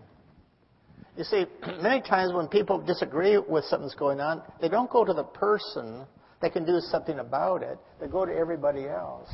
You 1.17 1.25
see, 1.25 1.45
many 1.83 2.01
times 2.03 2.33
when 2.33 2.49
people 2.49 2.81
disagree 2.81 3.39
with 3.39 3.65
something 3.65 3.87
that's 3.87 3.99
going 3.99 4.21
on, 4.21 4.43
they 4.61 4.69
don't 4.69 4.91
go 4.91 5.05
to 5.05 5.13
the 5.13 5.25
person 5.25 6.07
that 6.41 6.53
can 6.53 6.67
do 6.67 6.79
something 6.81 7.19
about 7.19 7.63
it. 7.63 7.79
They 8.01 8.07
go 8.07 8.27
to 8.27 8.33
everybody 8.33 8.87
else. 8.87 9.31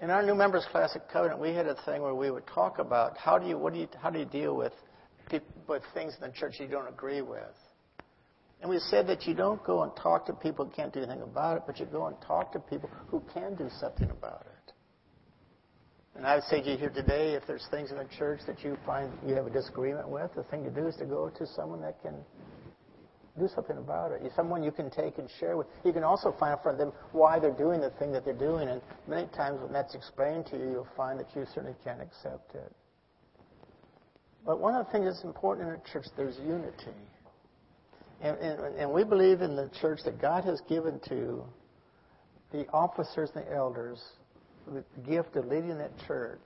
In 0.00 0.10
our 0.10 0.22
new 0.22 0.34
members 0.34 0.66
class 0.70 0.94
at 0.94 1.10
Covenant, 1.10 1.40
we 1.40 1.54
had 1.54 1.66
a 1.66 1.74
thing 1.86 2.02
where 2.02 2.14
we 2.14 2.30
would 2.30 2.46
talk 2.46 2.78
about 2.78 3.16
how 3.16 3.38
do 3.38 3.46
you, 3.46 3.56
what 3.56 3.72
do 3.72 3.78
you, 3.80 3.88
how 4.00 4.10
do 4.10 4.18
you 4.18 4.26
deal 4.26 4.54
with 4.54 4.72
people, 5.30 5.48
with 5.66 5.82
things 5.94 6.14
in 6.20 6.28
the 6.28 6.36
church 6.36 6.56
you 6.60 6.66
don't 6.66 6.88
agree 6.88 7.22
with. 7.22 7.40
And 8.60 8.70
we 8.70 8.78
said 8.78 9.06
that 9.06 9.26
you 9.26 9.34
don't 9.34 9.62
go 9.64 9.82
and 9.82 9.92
talk 9.96 10.26
to 10.26 10.32
people 10.34 10.66
who 10.66 10.70
can't 10.72 10.92
do 10.92 11.00
anything 11.00 11.22
about 11.22 11.56
it, 11.56 11.62
but 11.66 11.78
you 11.78 11.86
go 11.86 12.06
and 12.06 12.16
talk 12.26 12.52
to 12.52 12.58
people 12.58 12.90
who 13.08 13.22
can 13.32 13.54
do 13.54 13.68
something 13.80 14.10
about 14.10 14.46
it. 14.46 14.55
And 16.16 16.26
I 16.26 16.36
would 16.36 16.44
say 16.44 16.62
to 16.62 16.70
you 16.70 16.78
here 16.78 16.88
today, 16.88 17.34
if 17.34 17.46
there's 17.46 17.66
things 17.70 17.90
in 17.90 17.98
the 17.98 18.06
church 18.18 18.40
that 18.46 18.64
you 18.64 18.78
find 18.86 19.12
you 19.26 19.34
have 19.34 19.46
a 19.46 19.50
disagreement 19.50 20.08
with, 20.08 20.30
the 20.34 20.44
thing 20.44 20.64
to 20.64 20.70
do 20.70 20.86
is 20.86 20.96
to 20.96 21.04
go 21.04 21.28
to 21.28 21.46
someone 21.46 21.82
that 21.82 22.00
can 22.02 22.14
do 23.38 23.46
something 23.54 23.76
about 23.76 24.12
it. 24.12 24.22
Someone 24.34 24.62
you 24.62 24.70
can 24.70 24.90
take 24.90 25.18
and 25.18 25.28
share 25.38 25.58
with. 25.58 25.66
You 25.84 25.92
can 25.92 26.02
also 26.02 26.34
find 26.40 26.54
out 26.54 26.62
from 26.62 26.78
them 26.78 26.92
why 27.12 27.38
they're 27.38 27.50
doing 27.50 27.82
the 27.82 27.90
thing 27.98 28.12
that 28.12 28.24
they're 28.24 28.32
doing. 28.32 28.68
And 28.68 28.80
many 29.06 29.26
times 29.36 29.60
when 29.60 29.72
that's 29.72 29.94
explained 29.94 30.46
to 30.46 30.56
you, 30.56 30.70
you'll 30.70 30.88
find 30.96 31.20
that 31.20 31.26
you 31.34 31.44
certainly 31.54 31.76
can't 31.84 32.00
accept 32.00 32.54
it. 32.54 32.72
But 34.46 34.58
one 34.58 34.74
of 34.74 34.86
the 34.86 34.92
things 34.92 35.04
that's 35.04 35.24
important 35.24 35.68
in 35.68 35.74
a 35.74 35.92
church, 35.92 36.06
there's 36.16 36.38
unity. 36.38 36.96
And, 38.22 38.38
and, 38.38 38.76
and, 38.76 38.90
we 38.90 39.04
believe 39.04 39.42
in 39.42 39.54
the 39.54 39.68
church 39.82 40.00
that 40.06 40.18
God 40.18 40.44
has 40.44 40.62
given 40.66 40.98
to 41.08 41.44
the 42.52 42.66
officers 42.72 43.30
and 43.34 43.44
the 43.44 43.52
elders 43.52 44.00
the 44.66 44.84
gift 45.08 45.36
of 45.36 45.46
leading 45.46 45.78
that 45.78 45.92
church. 46.06 46.40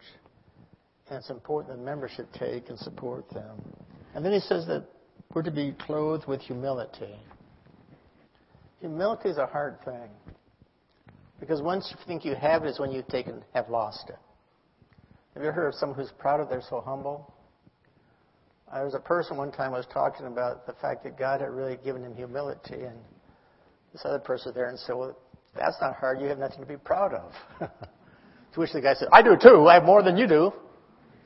And 1.09 1.19
it's 1.19 1.31
important 1.31 1.77
that 1.77 1.83
members 1.83 2.13
should 2.13 2.33
take 2.33 2.69
and 2.69 2.79
support 2.79 3.29
them. 3.31 3.61
And 4.15 4.25
then 4.25 4.33
he 4.33 4.41
says 4.41 4.67
that 4.67 4.85
we're 5.35 5.43
to 5.43 5.51
be 5.51 5.75
clothed 5.87 6.27
with 6.27 6.41
humility. 6.41 7.15
Humility 8.81 9.29
is 9.29 9.39
a 9.39 9.47
hard 9.47 9.85
thing. 9.85 10.09
Because 11.39 11.63
once 11.63 11.89
you 11.91 11.97
think 12.07 12.25
you 12.25 12.35
have 12.35 12.65
it 12.65 12.69
is 12.69 12.79
when 12.79 12.93
you 12.93 13.03
take 13.09 13.27
and 13.27 13.43
have 13.55 13.69
lost 13.71 14.09
it. 14.09 14.19
Have 15.35 15.43
you 15.43 15.49
ever 15.49 15.53
heard 15.53 15.69
of 15.69 15.75
someone 15.75 15.99
who's 15.99 16.13
proud 16.19 16.41
of 16.41 16.49
they're 16.49 16.63
so 16.69 16.81
humble? 16.81 17.33
There 18.73 18.85
was 18.85 18.95
a 18.95 19.01
person 19.01 19.37
one 19.37 19.51
time 19.51 19.73
was 19.73 19.87
talking 19.93 20.27
about 20.27 20.67
the 20.67 20.75
fact 20.75 21.03
that 21.05 21.19
God 21.19 21.41
had 21.41 21.51
really 21.51 21.79
given 21.85 22.03
him 22.05 22.15
humility, 22.15 22.83
and 22.83 22.99
this 23.93 24.03
other 24.05 24.19
person 24.21 24.53
there 24.55 24.69
and 24.69 24.79
said, 24.79 24.95
"Well, 24.95 25.17
that's 25.57 25.81
not 25.81 25.97
hard. 25.97 26.21
You 26.21 26.29
have 26.29 26.39
nothing 26.39 26.61
to 26.61 26.67
be 26.67 26.77
proud 26.77 27.15
of." 27.15 27.33
to 28.53 28.61
which 28.61 28.73
the 28.73 28.81
guy 28.81 28.95
said, 28.95 29.09
"I 29.13 29.23
do 29.23 29.37
too. 29.41 29.69
I 29.69 29.75
have 29.75 29.85
more 29.85 30.03
than 30.03 30.17
you 30.17 30.27
do." 30.27 30.53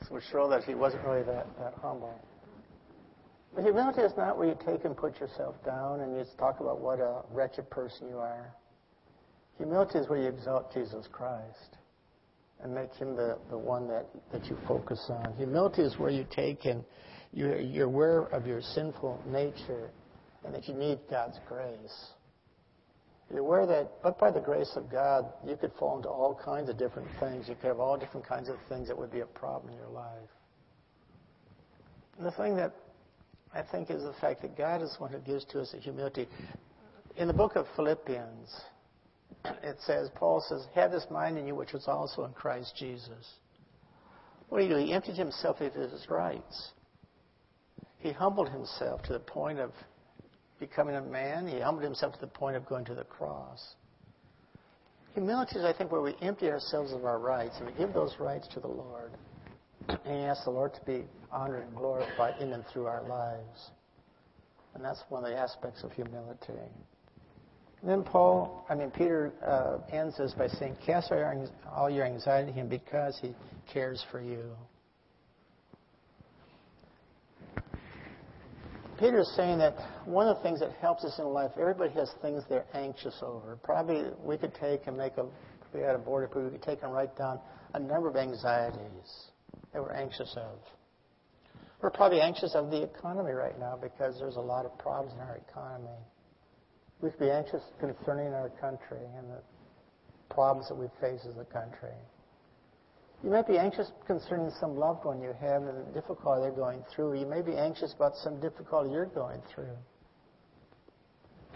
So 0.07 0.17
it 0.17 0.23
showed 0.31 0.49
that 0.51 0.63
he 0.63 0.75
wasn't 0.75 1.03
really 1.03 1.23
that, 1.23 1.47
that 1.57 1.73
humble. 1.81 2.13
But 3.55 3.63
humility 3.63 4.01
is 4.01 4.11
not 4.17 4.37
where 4.37 4.49
you 4.49 4.57
take 4.65 4.83
and 4.83 4.95
put 4.95 5.19
yourself 5.19 5.55
down 5.65 6.01
and 6.01 6.15
you 6.15 6.25
talk 6.37 6.59
about 6.59 6.79
what 6.79 6.99
a 6.99 7.21
wretched 7.31 7.69
person 7.69 8.09
you 8.09 8.17
are. 8.17 8.53
Humility 9.57 9.99
is 9.99 10.09
where 10.09 10.19
you 10.19 10.27
exalt 10.27 10.73
Jesus 10.73 11.07
Christ 11.11 11.77
and 12.61 12.73
make 12.75 12.93
him 12.95 13.15
the, 13.15 13.37
the 13.49 13.57
one 13.57 13.87
that, 13.87 14.05
that 14.33 14.45
you 14.45 14.57
focus 14.67 15.05
on. 15.09 15.33
Humility 15.37 15.83
is 15.83 15.97
where 15.97 16.09
you 16.09 16.25
take 16.29 16.65
and 16.65 16.83
you're, 17.31 17.59
you're 17.59 17.85
aware 17.85 18.23
of 18.23 18.45
your 18.45 18.61
sinful 18.61 19.21
nature 19.27 19.89
and 20.43 20.53
that 20.53 20.67
you 20.67 20.73
need 20.73 20.99
God's 21.09 21.39
grace. 21.47 22.09
You're 23.31 23.39
aware 23.39 23.65
that, 23.65 23.91
but 24.03 24.19
by 24.19 24.31
the 24.31 24.39
grace 24.39 24.71
of 24.75 24.89
God, 24.91 25.25
you 25.45 25.55
could 25.55 25.71
fall 25.79 25.97
into 25.97 26.09
all 26.09 26.39
kinds 26.43 26.69
of 26.69 26.77
different 26.77 27.07
things. 27.19 27.47
You 27.47 27.55
could 27.55 27.67
have 27.67 27.79
all 27.79 27.97
different 27.97 28.25
kinds 28.25 28.49
of 28.49 28.57
things 28.69 28.87
that 28.87 28.97
would 28.97 29.11
be 29.11 29.21
a 29.21 29.25
problem 29.25 29.73
in 29.73 29.79
your 29.79 29.89
life. 29.89 30.29
And 32.17 32.25
the 32.25 32.31
thing 32.31 32.55
that 32.57 32.73
I 33.55 33.63
think, 33.63 33.89
is 33.89 34.03
the 34.03 34.13
fact 34.19 34.41
that 34.41 34.57
God 34.57 34.81
is 34.81 34.93
one 34.99 35.11
who 35.11 35.19
gives 35.19 35.45
to 35.45 35.61
us 35.61 35.73
a 35.73 35.77
humility. 35.77 36.27
In 37.15 37.27
the 37.27 37.33
book 37.33 37.55
of 37.55 37.65
Philippians, 37.77 38.53
it 39.63 39.77
says, 39.85 40.09
Paul 40.13 40.43
says, 40.47 40.67
Have 40.75 40.91
this 40.91 41.07
mind 41.09 41.37
in 41.37 41.47
you 41.47 41.55
which 41.55 41.71
was 41.71 41.87
also 41.87 42.25
in 42.25 42.33
Christ 42.33 42.75
Jesus. 42.77 43.35
What 44.49 44.59
did 44.59 44.67
he 44.67 44.73
do? 44.73 44.79
He 44.85 44.93
emptied 44.93 45.15
himself 45.15 45.61
of 45.61 45.73
his 45.73 46.05
rights. 46.09 46.71
He 47.99 48.11
humbled 48.11 48.49
himself 48.49 49.01
to 49.03 49.13
the 49.13 49.19
point 49.19 49.59
of 49.59 49.71
becoming 50.59 50.95
a 50.95 51.01
man. 51.01 51.47
He 51.47 51.59
humbled 51.59 51.83
himself 51.83 52.13
to 52.13 52.19
the 52.19 52.27
point 52.27 52.55
of 52.55 52.65
going 52.65 52.85
to 52.85 52.95
the 52.95 53.03
cross. 53.03 53.75
Humility 55.13 55.59
is, 55.59 55.65
I 55.65 55.73
think, 55.73 55.91
where 55.91 56.01
we 56.01 56.15
empty 56.21 56.49
ourselves 56.49 56.91
of 56.91 57.05
our 57.05 57.19
rights 57.19 57.55
and 57.57 57.67
we 57.67 57.73
give 57.73 57.93
those 57.93 58.15
rights 58.19 58.47
to 58.53 58.59
the 58.59 58.67
Lord. 58.67 59.11
And 59.87 60.25
ask 60.25 60.43
the 60.45 60.51
Lord 60.51 60.73
to 60.73 60.81
be 60.85 61.05
honored 61.31 61.63
and 61.67 61.75
glorified 61.75 62.41
in 62.41 62.53
and 62.53 62.65
through 62.67 62.87
our 62.87 63.03
lives. 63.07 63.71
And 64.73 64.83
that's 64.83 65.01
one 65.09 65.23
of 65.23 65.29
the 65.29 65.37
aspects 65.37 65.83
of 65.83 65.91
humility. 65.93 66.59
And 67.81 67.89
then 67.89 68.03
Paul, 68.03 68.65
I 68.67 68.75
mean, 68.75 68.89
Peter 68.91 69.31
uh, 69.45 69.77
ends 69.95 70.17
this 70.17 70.33
by 70.33 70.47
saying, 70.47 70.77
Cast 70.85 71.11
all 71.71 71.89
your 71.89 72.05
anxiety 72.05 72.51
to 72.51 72.53
him 72.53 72.67
because 72.67 73.17
he 73.21 73.33
cares 73.71 74.03
for 74.11 74.21
you. 74.21 74.51
Peter 78.99 79.19
is 79.19 79.35
saying 79.35 79.57
that 79.59 79.75
one 80.05 80.27
of 80.27 80.37
the 80.37 80.43
things 80.43 80.61
that 80.61 80.71
helps 80.79 81.03
us 81.03 81.19
in 81.19 81.25
life, 81.25 81.51
everybody 81.59 81.93
has 81.93 82.09
things 82.21 82.43
they're 82.49 82.65
anxious 82.73 83.21
over. 83.21 83.57
Probably 83.61 84.05
we 84.23 84.37
could 84.37 84.53
take 84.55 84.87
and 84.87 84.95
make 84.95 85.17
a, 85.17 85.23
if 85.23 85.73
we 85.73 85.81
had 85.81 85.95
a 85.95 85.99
board, 85.99 86.29
we 86.33 86.49
could 86.49 86.61
take 86.61 86.81
and 86.81 86.93
write 86.93 87.15
down 87.17 87.39
a 87.73 87.79
number 87.79 88.07
of 88.07 88.15
anxieties 88.15 89.29
that 89.73 89.81
we're 89.81 89.91
anxious 89.91 90.33
of. 90.37 90.59
We're 91.81 91.91
probably 91.91 92.21
anxious 92.21 92.55
of 92.55 92.71
the 92.71 92.83
economy 92.83 93.33
right 93.33 93.59
now 93.59 93.77
because 93.81 94.17
there's 94.17 94.37
a 94.37 94.41
lot 94.41 94.65
of 94.65 94.77
problems 94.77 95.13
in 95.13 95.19
our 95.19 95.41
economy. 95.49 95.99
We 97.01 97.09
could 97.09 97.19
be 97.19 97.29
anxious 97.29 97.61
concerning 97.79 98.33
our 98.33 98.49
country 98.61 99.03
and 99.17 99.29
the 99.29 99.41
problems 100.33 100.69
that 100.69 100.75
we 100.75 100.87
face 101.01 101.19
as 101.29 101.37
a 101.37 101.45
country. 101.45 101.93
You 103.25 103.31
might 103.31 103.47
be 103.47 103.57
anxious 103.57 103.91
concerning 104.05 104.51
some 104.59 104.77
loved 104.77 105.03
one 105.03 105.19
you 105.19 105.33
have 105.41 105.63
and 105.63 105.87
the 105.87 105.91
difficulty 105.99 106.41
they're 106.41 106.51
going 106.51 106.83
through. 106.95 107.19
You 107.19 107.25
may 107.25 107.41
be 107.41 107.57
anxious 107.57 107.91
about 107.91 108.15
some 108.17 108.39
difficulty 108.39 108.91
you're 108.91 109.07
going 109.07 109.41
through. 109.51 109.75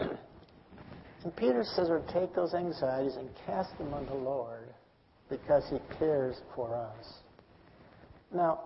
and 0.00 1.36
Peter 1.36 1.62
says, 1.62 1.88
or 1.88 2.02
take 2.12 2.34
those 2.34 2.54
anxieties 2.54 3.14
and 3.14 3.30
cast 3.46 3.78
them 3.78 3.94
on 3.94 4.04
the 4.06 4.14
Lord 4.14 4.74
because 5.28 5.62
he 5.70 5.78
cares 5.96 6.40
for 6.56 6.74
us. 6.74 7.06
Now, 8.34 8.62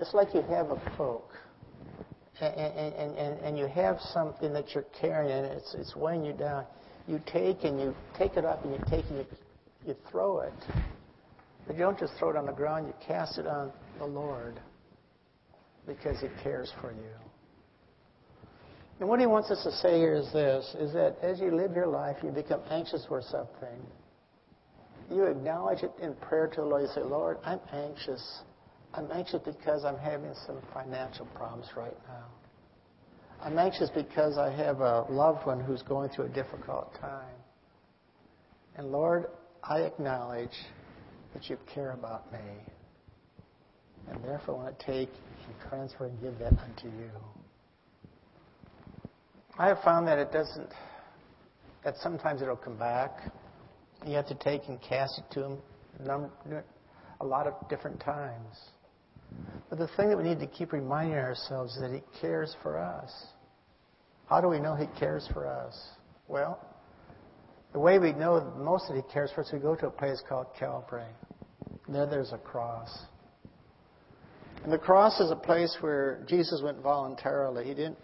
it's 0.00 0.12
like 0.12 0.34
you 0.34 0.42
have 0.42 0.72
a 0.72 0.92
cloak, 0.96 1.30
and, 2.40 2.52
and, 2.56 3.16
and, 3.16 3.38
and 3.38 3.56
you 3.56 3.68
have 3.68 4.00
something 4.12 4.52
that 4.54 4.74
you're 4.74 4.86
carrying, 5.00 5.30
and 5.30 5.46
it's, 5.46 5.72
it's 5.74 5.94
weighing 5.94 6.24
you 6.24 6.32
down. 6.32 6.66
You 7.06 7.22
take 7.26 7.62
and 7.62 7.78
you 7.78 7.94
take 8.18 8.36
it 8.36 8.44
up, 8.44 8.64
and 8.64 8.72
you 8.72 8.80
take 8.90 9.04
and 9.10 9.18
you, 9.18 9.26
you 9.86 9.96
throw 10.10 10.40
it. 10.40 10.52
But 11.66 11.76
you 11.76 11.82
don't 11.82 11.98
just 11.98 12.12
throw 12.18 12.30
it 12.30 12.36
on 12.36 12.46
the 12.46 12.52
ground, 12.52 12.86
you 12.86 12.94
cast 13.06 13.38
it 13.38 13.46
on 13.46 13.72
the 13.98 14.04
Lord 14.04 14.60
because 15.86 16.20
He 16.20 16.28
cares 16.42 16.72
for 16.80 16.92
you. 16.92 17.14
And 19.00 19.08
what 19.08 19.20
He 19.20 19.26
wants 19.26 19.50
us 19.50 19.62
to 19.64 19.72
say 19.72 19.98
here 19.98 20.14
is 20.14 20.32
this 20.32 20.74
is 20.78 20.92
that 20.92 21.16
as 21.22 21.40
you 21.40 21.54
live 21.54 21.72
your 21.74 21.86
life, 21.86 22.16
you 22.22 22.30
become 22.30 22.60
anxious 22.70 23.04
for 23.08 23.22
something. 23.22 23.80
You 25.10 25.24
acknowledge 25.24 25.82
it 25.82 25.92
in 26.00 26.14
prayer 26.14 26.46
to 26.46 26.60
the 26.60 26.66
Lord. 26.66 26.82
You 26.82 26.88
say, 26.94 27.02
Lord, 27.02 27.38
I'm 27.44 27.60
anxious 27.72 28.42
I'm 28.96 29.10
anxious 29.10 29.40
because 29.44 29.84
I'm 29.84 29.98
having 29.98 30.32
some 30.46 30.58
financial 30.72 31.26
problems 31.34 31.66
right 31.76 31.96
now. 32.06 32.26
I'm 33.42 33.58
anxious 33.58 33.90
because 33.90 34.38
I 34.38 34.50
have 34.52 34.80
a 34.80 35.04
loved 35.10 35.46
one 35.46 35.58
who's 35.58 35.82
going 35.82 36.10
through 36.10 36.26
a 36.26 36.28
difficult 36.28 36.94
time. 37.00 37.34
And 38.76 38.92
Lord, 38.92 39.26
I 39.64 39.80
acknowledge 39.80 40.54
that 41.34 41.50
you 41.50 41.58
care 41.72 41.92
about 41.92 42.32
me. 42.32 42.38
And 44.08 44.22
therefore, 44.24 44.56
I 44.56 44.64
want 44.64 44.78
to 44.78 44.86
take 44.86 45.10
and 45.46 45.68
transfer 45.68 46.06
and 46.06 46.20
give 46.20 46.38
that 46.38 46.52
unto 46.52 46.86
you. 46.86 47.10
I 49.58 49.68
have 49.68 49.80
found 49.84 50.06
that 50.08 50.18
it 50.18 50.32
doesn't, 50.32 50.70
that 51.84 51.96
sometimes 51.98 52.42
it'll 52.42 52.56
come 52.56 52.76
back. 52.76 53.32
You 54.06 54.14
have 54.14 54.26
to 54.28 54.34
take 54.34 54.62
and 54.68 54.80
cast 54.80 55.18
it 55.18 55.24
to 55.34 55.44
him 55.44 55.58
a 57.20 57.24
lot 57.24 57.46
of 57.46 57.54
different 57.68 58.00
times. 58.00 58.56
But 59.70 59.78
the 59.78 59.88
thing 59.96 60.08
that 60.08 60.16
we 60.16 60.24
need 60.24 60.40
to 60.40 60.46
keep 60.46 60.72
reminding 60.72 61.16
ourselves 61.16 61.74
is 61.74 61.80
that 61.80 61.92
He 61.92 62.02
cares 62.20 62.56
for 62.62 62.78
us. 62.78 63.10
How 64.26 64.40
do 64.40 64.48
we 64.48 64.58
know 64.58 64.74
He 64.74 64.86
cares 64.98 65.28
for 65.32 65.46
us? 65.46 65.76
Well, 66.28 66.58
the 67.72 67.78
way 67.78 67.98
we 67.98 68.12
know 68.12 68.52
most 68.58 68.88
that 68.88 68.96
He 68.96 69.02
cares 69.12 69.30
for 69.34 69.42
us, 69.42 69.50
we 69.52 69.58
go 69.58 69.74
to 69.76 69.86
a 69.86 69.90
place 69.90 70.22
called 70.28 70.46
Calvary. 70.58 71.04
There, 71.88 72.06
there's 72.06 72.32
a 72.32 72.38
cross. 72.38 72.90
And 74.62 74.72
the 74.72 74.78
cross 74.78 75.20
is 75.20 75.30
a 75.30 75.36
place 75.36 75.76
where 75.80 76.24
Jesus 76.26 76.62
went 76.62 76.80
voluntarily. 76.80 77.64
He 77.64 77.74
didn't. 77.74 77.98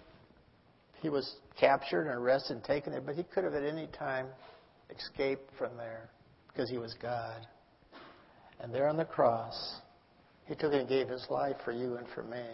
He 1.01 1.09
was 1.09 1.37
captured 1.59 2.03
and 2.03 2.15
arrested 2.15 2.57
and 2.57 2.65
taken 2.65 2.93
there, 2.93 3.01
but 3.01 3.15
he 3.15 3.23
could 3.23 3.45
have 3.45 3.55
at 3.55 3.65
any 3.65 3.87
time 3.87 4.27
escaped 4.95 5.51
from 5.57 5.77
there 5.77 6.11
because 6.49 6.69
he 6.69 6.77
was 6.77 6.95
God. 7.01 7.47
And 8.61 8.75
there 8.75 8.89
on 8.89 8.99
the 8.99 9.07
cross, 9.07 9.77
he 10.47 10.55
took 10.55 10.75
and 10.75 10.87
gave 10.87 11.09
his 11.09 11.25
life 11.31 11.57
for 11.65 11.73
you 11.73 11.97
and 11.97 12.07
for 12.15 12.23
me. 12.23 12.45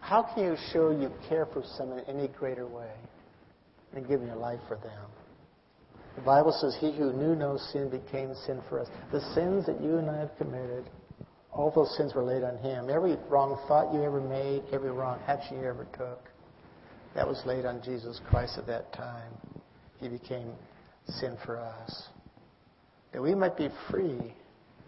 How 0.00 0.22
can 0.22 0.44
you 0.44 0.56
show 0.72 0.90
you 0.90 1.12
care 1.28 1.44
for 1.44 1.62
someone 1.76 1.98
in 1.98 2.16
any 2.16 2.28
greater 2.28 2.66
way 2.66 2.92
than 3.92 4.04
giving 4.04 4.28
your 4.28 4.36
life 4.36 4.60
for 4.66 4.76
them? 4.76 5.04
The 6.18 6.24
Bible 6.24 6.50
says, 6.50 6.76
He 6.80 6.90
who 6.90 7.12
knew 7.12 7.36
no 7.36 7.56
sin 7.56 7.88
became 7.90 8.34
sin 8.44 8.60
for 8.68 8.80
us. 8.80 8.88
The 9.12 9.20
sins 9.34 9.66
that 9.66 9.80
you 9.80 9.98
and 9.98 10.10
I 10.10 10.18
have 10.18 10.36
committed, 10.36 10.90
all 11.52 11.70
those 11.70 11.96
sins 11.96 12.12
were 12.12 12.24
laid 12.24 12.42
on 12.42 12.58
Him. 12.58 12.90
Every 12.90 13.16
wrong 13.28 13.56
thought 13.68 13.94
you 13.94 14.02
ever 14.02 14.20
made, 14.20 14.64
every 14.72 14.90
wrong 14.90 15.20
action 15.28 15.60
you 15.60 15.68
ever 15.68 15.86
took, 15.96 16.24
that 17.14 17.26
was 17.26 17.40
laid 17.46 17.64
on 17.66 17.80
Jesus 17.84 18.20
Christ 18.28 18.58
at 18.58 18.66
that 18.66 18.92
time. 18.92 19.32
He 20.00 20.08
became 20.08 20.50
sin 21.06 21.38
for 21.46 21.56
us. 21.56 22.08
That 23.12 23.22
we 23.22 23.36
might 23.36 23.56
be 23.56 23.68
free 23.88 24.34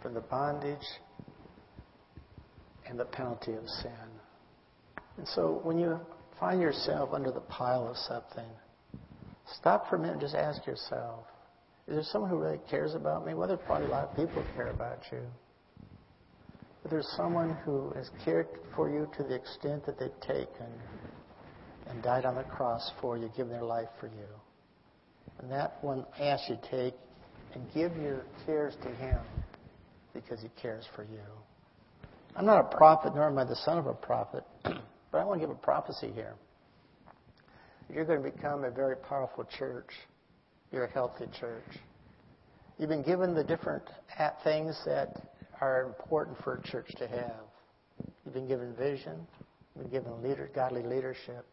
from 0.02 0.14
the 0.14 0.22
bondage 0.22 0.78
and 2.88 2.98
the 2.98 3.04
penalty 3.04 3.52
of 3.52 3.68
sin. 3.68 3.92
And 5.16 5.28
so 5.28 5.60
when 5.62 5.78
you 5.78 6.00
find 6.40 6.60
yourself 6.60 7.10
under 7.12 7.30
the 7.30 7.40
pile 7.42 7.86
of 7.86 7.96
something, 7.96 8.50
stop 9.54 9.88
for 9.88 9.96
a 9.96 9.98
minute 9.98 10.12
and 10.12 10.20
just 10.20 10.34
ask 10.34 10.66
yourself, 10.66 11.24
is 11.88 11.94
there 11.94 12.04
someone 12.04 12.30
who 12.30 12.38
really 12.38 12.60
cares 12.70 12.94
about 12.94 13.26
me? 13.26 13.34
Well, 13.34 13.48
there's 13.48 13.60
probably 13.66 13.88
a 13.88 13.90
lot 13.90 14.04
of 14.04 14.16
people 14.16 14.42
who 14.42 14.54
care 14.54 14.70
about 14.70 15.00
you. 15.10 15.22
But 16.82 16.90
there's 16.90 17.08
someone 17.16 17.56
who 17.64 17.90
has 17.96 18.10
cared 18.24 18.46
for 18.74 18.88
you 18.88 19.10
to 19.16 19.22
the 19.22 19.34
extent 19.34 19.84
that 19.86 19.98
they've 19.98 20.20
taken 20.20 20.66
and 21.88 22.02
died 22.02 22.24
on 22.24 22.36
the 22.36 22.44
cross 22.44 22.90
for 23.00 23.18
you, 23.18 23.30
given 23.36 23.52
their 23.52 23.64
life 23.64 23.88
for 23.98 24.06
you. 24.06 24.28
And 25.40 25.50
that 25.50 25.82
one 25.82 26.06
asks 26.18 26.48
you 26.48 26.56
to 26.56 26.70
take 26.70 26.94
and 27.54 27.64
give 27.74 27.96
your 27.96 28.24
cares 28.46 28.76
to 28.82 28.88
Him 28.88 29.18
because 30.14 30.40
he 30.40 30.48
cares 30.60 30.86
for 30.94 31.02
you. 31.04 31.20
I'm 32.36 32.46
not 32.46 32.60
a 32.60 32.76
prophet, 32.76 33.14
nor 33.14 33.28
am 33.28 33.38
I 33.38 33.44
the 33.44 33.56
son 33.56 33.78
of 33.78 33.86
a 33.86 33.94
prophet, 33.94 34.44
but 34.62 35.18
I 35.18 35.24
want 35.24 35.40
to 35.40 35.46
give 35.46 35.54
a 35.54 35.58
prophecy 35.58 36.12
here. 36.14 36.34
You're 37.92 38.04
going 38.04 38.22
to 38.22 38.30
become 38.30 38.64
a 38.64 38.70
very 38.70 38.96
powerful 38.96 39.44
church. 39.58 39.90
You're 40.72 40.84
a 40.84 40.90
healthy 40.90 41.26
church. 41.38 41.78
You've 42.78 42.88
been 42.88 43.02
given 43.02 43.34
the 43.34 43.44
different 43.44 43.82
things 44.44 44.80
that 44.86 45.34
are 45.60 45.82
important 45.82 46.38
for 46.42 46.54
a 46.54 46.62
church 46.62 46.88
to 46.98 47.08
have. 47.08 47.42
You've 48.24 48.34
been 48.34 48.48
given 48.48 48.74
vision. 48.74 49.26
You've 49.74 49.90
been 49.90 50.02
given 50.02 50.22
leader, 50.22 50.50
godly 50.54 50.82
leadership. 50.82 51.44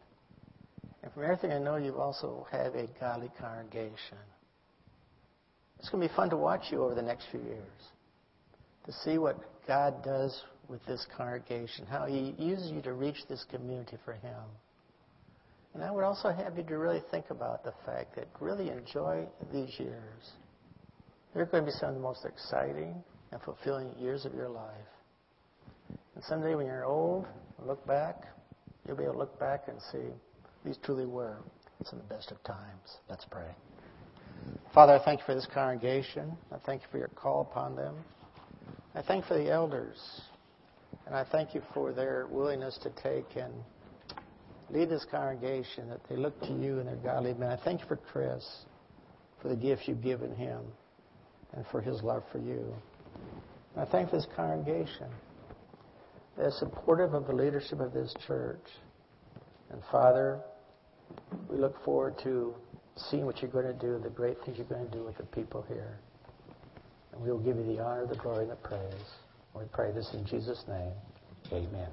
And 1.02 1.12
from 1.12 1.24
everything 1.24 1.52
I 1.52 1.58
know, 1.58 1.76
you 1.76 1.98
also 1.98 2.46
have 2.50 2.74
a 2.74 2.86
godly 3.00 3.30
congregation. 3.40 4.18
It's 5.78 5.88
going 5.90 6.02
to 6.02 6.08
be 6.08 6.14
fun 6.14 6.30
to 6.30 6.36
watch 6.36 6.64
you 6.70 6.82
over 6.82 6.94
the 6.94 7.02
next 7.02 7.26
few 7.30 7.40
years 7.40 7.62
to 8.86 8.92
see 9.04 9.18
what 9.18 9.36
God 9.66 10.02
does 10.02 10.42
with 10.68 10.84
this 10.86 11.06
congregation, 11.16 11.84
how 11.86 12.06
He 12.06 12.34
uses 12.38 12.70
you 12.70 12.80
to 12.82 12.94
reach 12.94 13.18
this 13.28 13.44
community 13.50 13.98
for 14.04 14.14
Him. 14.14 14.42
And 15.74 15.82
I 15.82 15.90
would 15.90 16.04
also 16.04 16.30
have 16.30 16.56
you 16.56 16.64
to 16.64 16.78
really 16.78 17.02
think 17.10 17.26
about 17.30 17.62
the 17.62 17.74
fact 17.84 18.16
that 18.16 18.26
really 18.40 18.70
enjoy 18.70 19.26
these 19.52 19.78
years. 19.78 20.32
They're 21.34 21.46
going 21.46 21.64
to 21.64 21.70
be 21.70 21.76
some 21.78 21.90
of 21.90 21.94
the 21.94 22.00
most 22.00 22.24
exciting 22.24 22.94
and 23.30 23.40
fulfilling 23.42 23.92
years 23.98 24.24
of 24.24 24.34
your 24.34 24.48
life. 24.48 24.72
And 26.14 26.24
someday 26.24 26.54
when 26.54 26.66
you're 26.66 26.84
old 26.84 27.26
look 27.64 27.86
back, 27.86 28.24
you'll 28.86 28.96
be 28.96 29.04
able 29.04 29.14
to 29.14 29.18
look 29.18 29.38
back 29.38 29.64
and 29.68 29.78
see 29.92 30.08
these 30.64 30.78
truly 30.84 31.06
were 31.06 31.38
some 31.84 32.00
of 32.00 32.08
the 32.08 32.14
best 32.14 32.30
of 32.30 32.42
times. 32.44 32.98
Let's 33.08 33.24
pray. 33.24 33.50
Father, 34.74 34.94
I 34.94 35.04
thank 35.04 35.20
you 35.20 35.26
for 35.26 35.34
this 35.34 35.46
congregation. 35.52 36.36
I 36.52 36.56
thank 36.64 36.82
you 36.82 36.88
for 36.90 36.98
your 36.98 37.08
call 37.08 37.42
upon 37.42 37.76
them. 37.76 37.94
I 38.94 39.02
thank 39.02 39.26
for 39.26 39.34
the 39.34 39.50
elders. 39.50 39.98
And 41.06 41.14
I 41.14 41.24
thank 41.24 41.54
you 41.54 41.62
for 41.74 41.92
their 41.92 42.26
willingness 42.30 42.78
to 42.82 42.90
take 43.02 43.36
and 43.36 43.52
lead 44.70 44.88
this 44.88 45.06
congregation, 45.10 45.88
that 45.88 46.00
they 46.08 46.16
look 46.16 46.38
to 46.40 46.52
you 46.52 46.78
and 46.78 46.88
their 46.88 46.96
godly 46.96 47.34
men. 47.34 47.50
I 47.50 47.56
thank 47.56 47.80
you 47.80 47.86
for 47.86 47.96
Chris, 47.96 48.44
for 49.40 49.48
the 49.48 49.56
gift 49.56 49.82
you've 49.86 50.02
given 50.02 50.34
him, 50.34 50.60
and 51.54 51.64
for 51.70 51.80
his 51.80 52.02
love 52.02 52.22
for 52.30 52.38
you. 52.38 52.74
And 53.74 53.86
I 53.86 53.90
thank 53.90 54.10
this 54.10 54.26
congregation 54.36 55.08
is 56.38 56.56
supportive 56.58 57.14
of 57.14 57.26
the 57.26 57.32
leadership 57.32 57.80
of 57.80 57.92
this 57.92 58.14
church. 58.26 58.64
And 59.70 59.82
Father, 59.90 60.40
we 61.50 61.58
look 61.58 61.82
forward 61.84 62.14
to 62.22 62.54
seeing 62.96 63.26
what 63.26 63.42
you're 63.42 63.50
going 63.50 63.66
to 63.66 63.72
do, 63.72 63.98
the 64.02 64.10
great 64.10 64.36
things 64.44 64.58
you're 64.58 64.66
going 64.66 64.88
to 64.88 64.96
do 64.96 65.04
with 65.04 65.16
the 65.16 65.24
people 65.24 65.64
here. 65.68 65.98
And 67.12 67.22
we 67.22 67.30
will 67.30 67.38
give 67.38 67.56
you 67.56 67.64
the 67.64 67.82
honor, 67.82 68.06
the 68.06 68.16
glory, 68.16 68.42
and 68.42 68.50
the 68.50 68.56
praise. 68.56 68.92
We 69.54 69.64
pray 69.72 69.90
this 69.92 70.10
in 70.14 70.24
Jesus' 70.24 70.62
name. 70.68 70.92
Amen. 71.52 71.88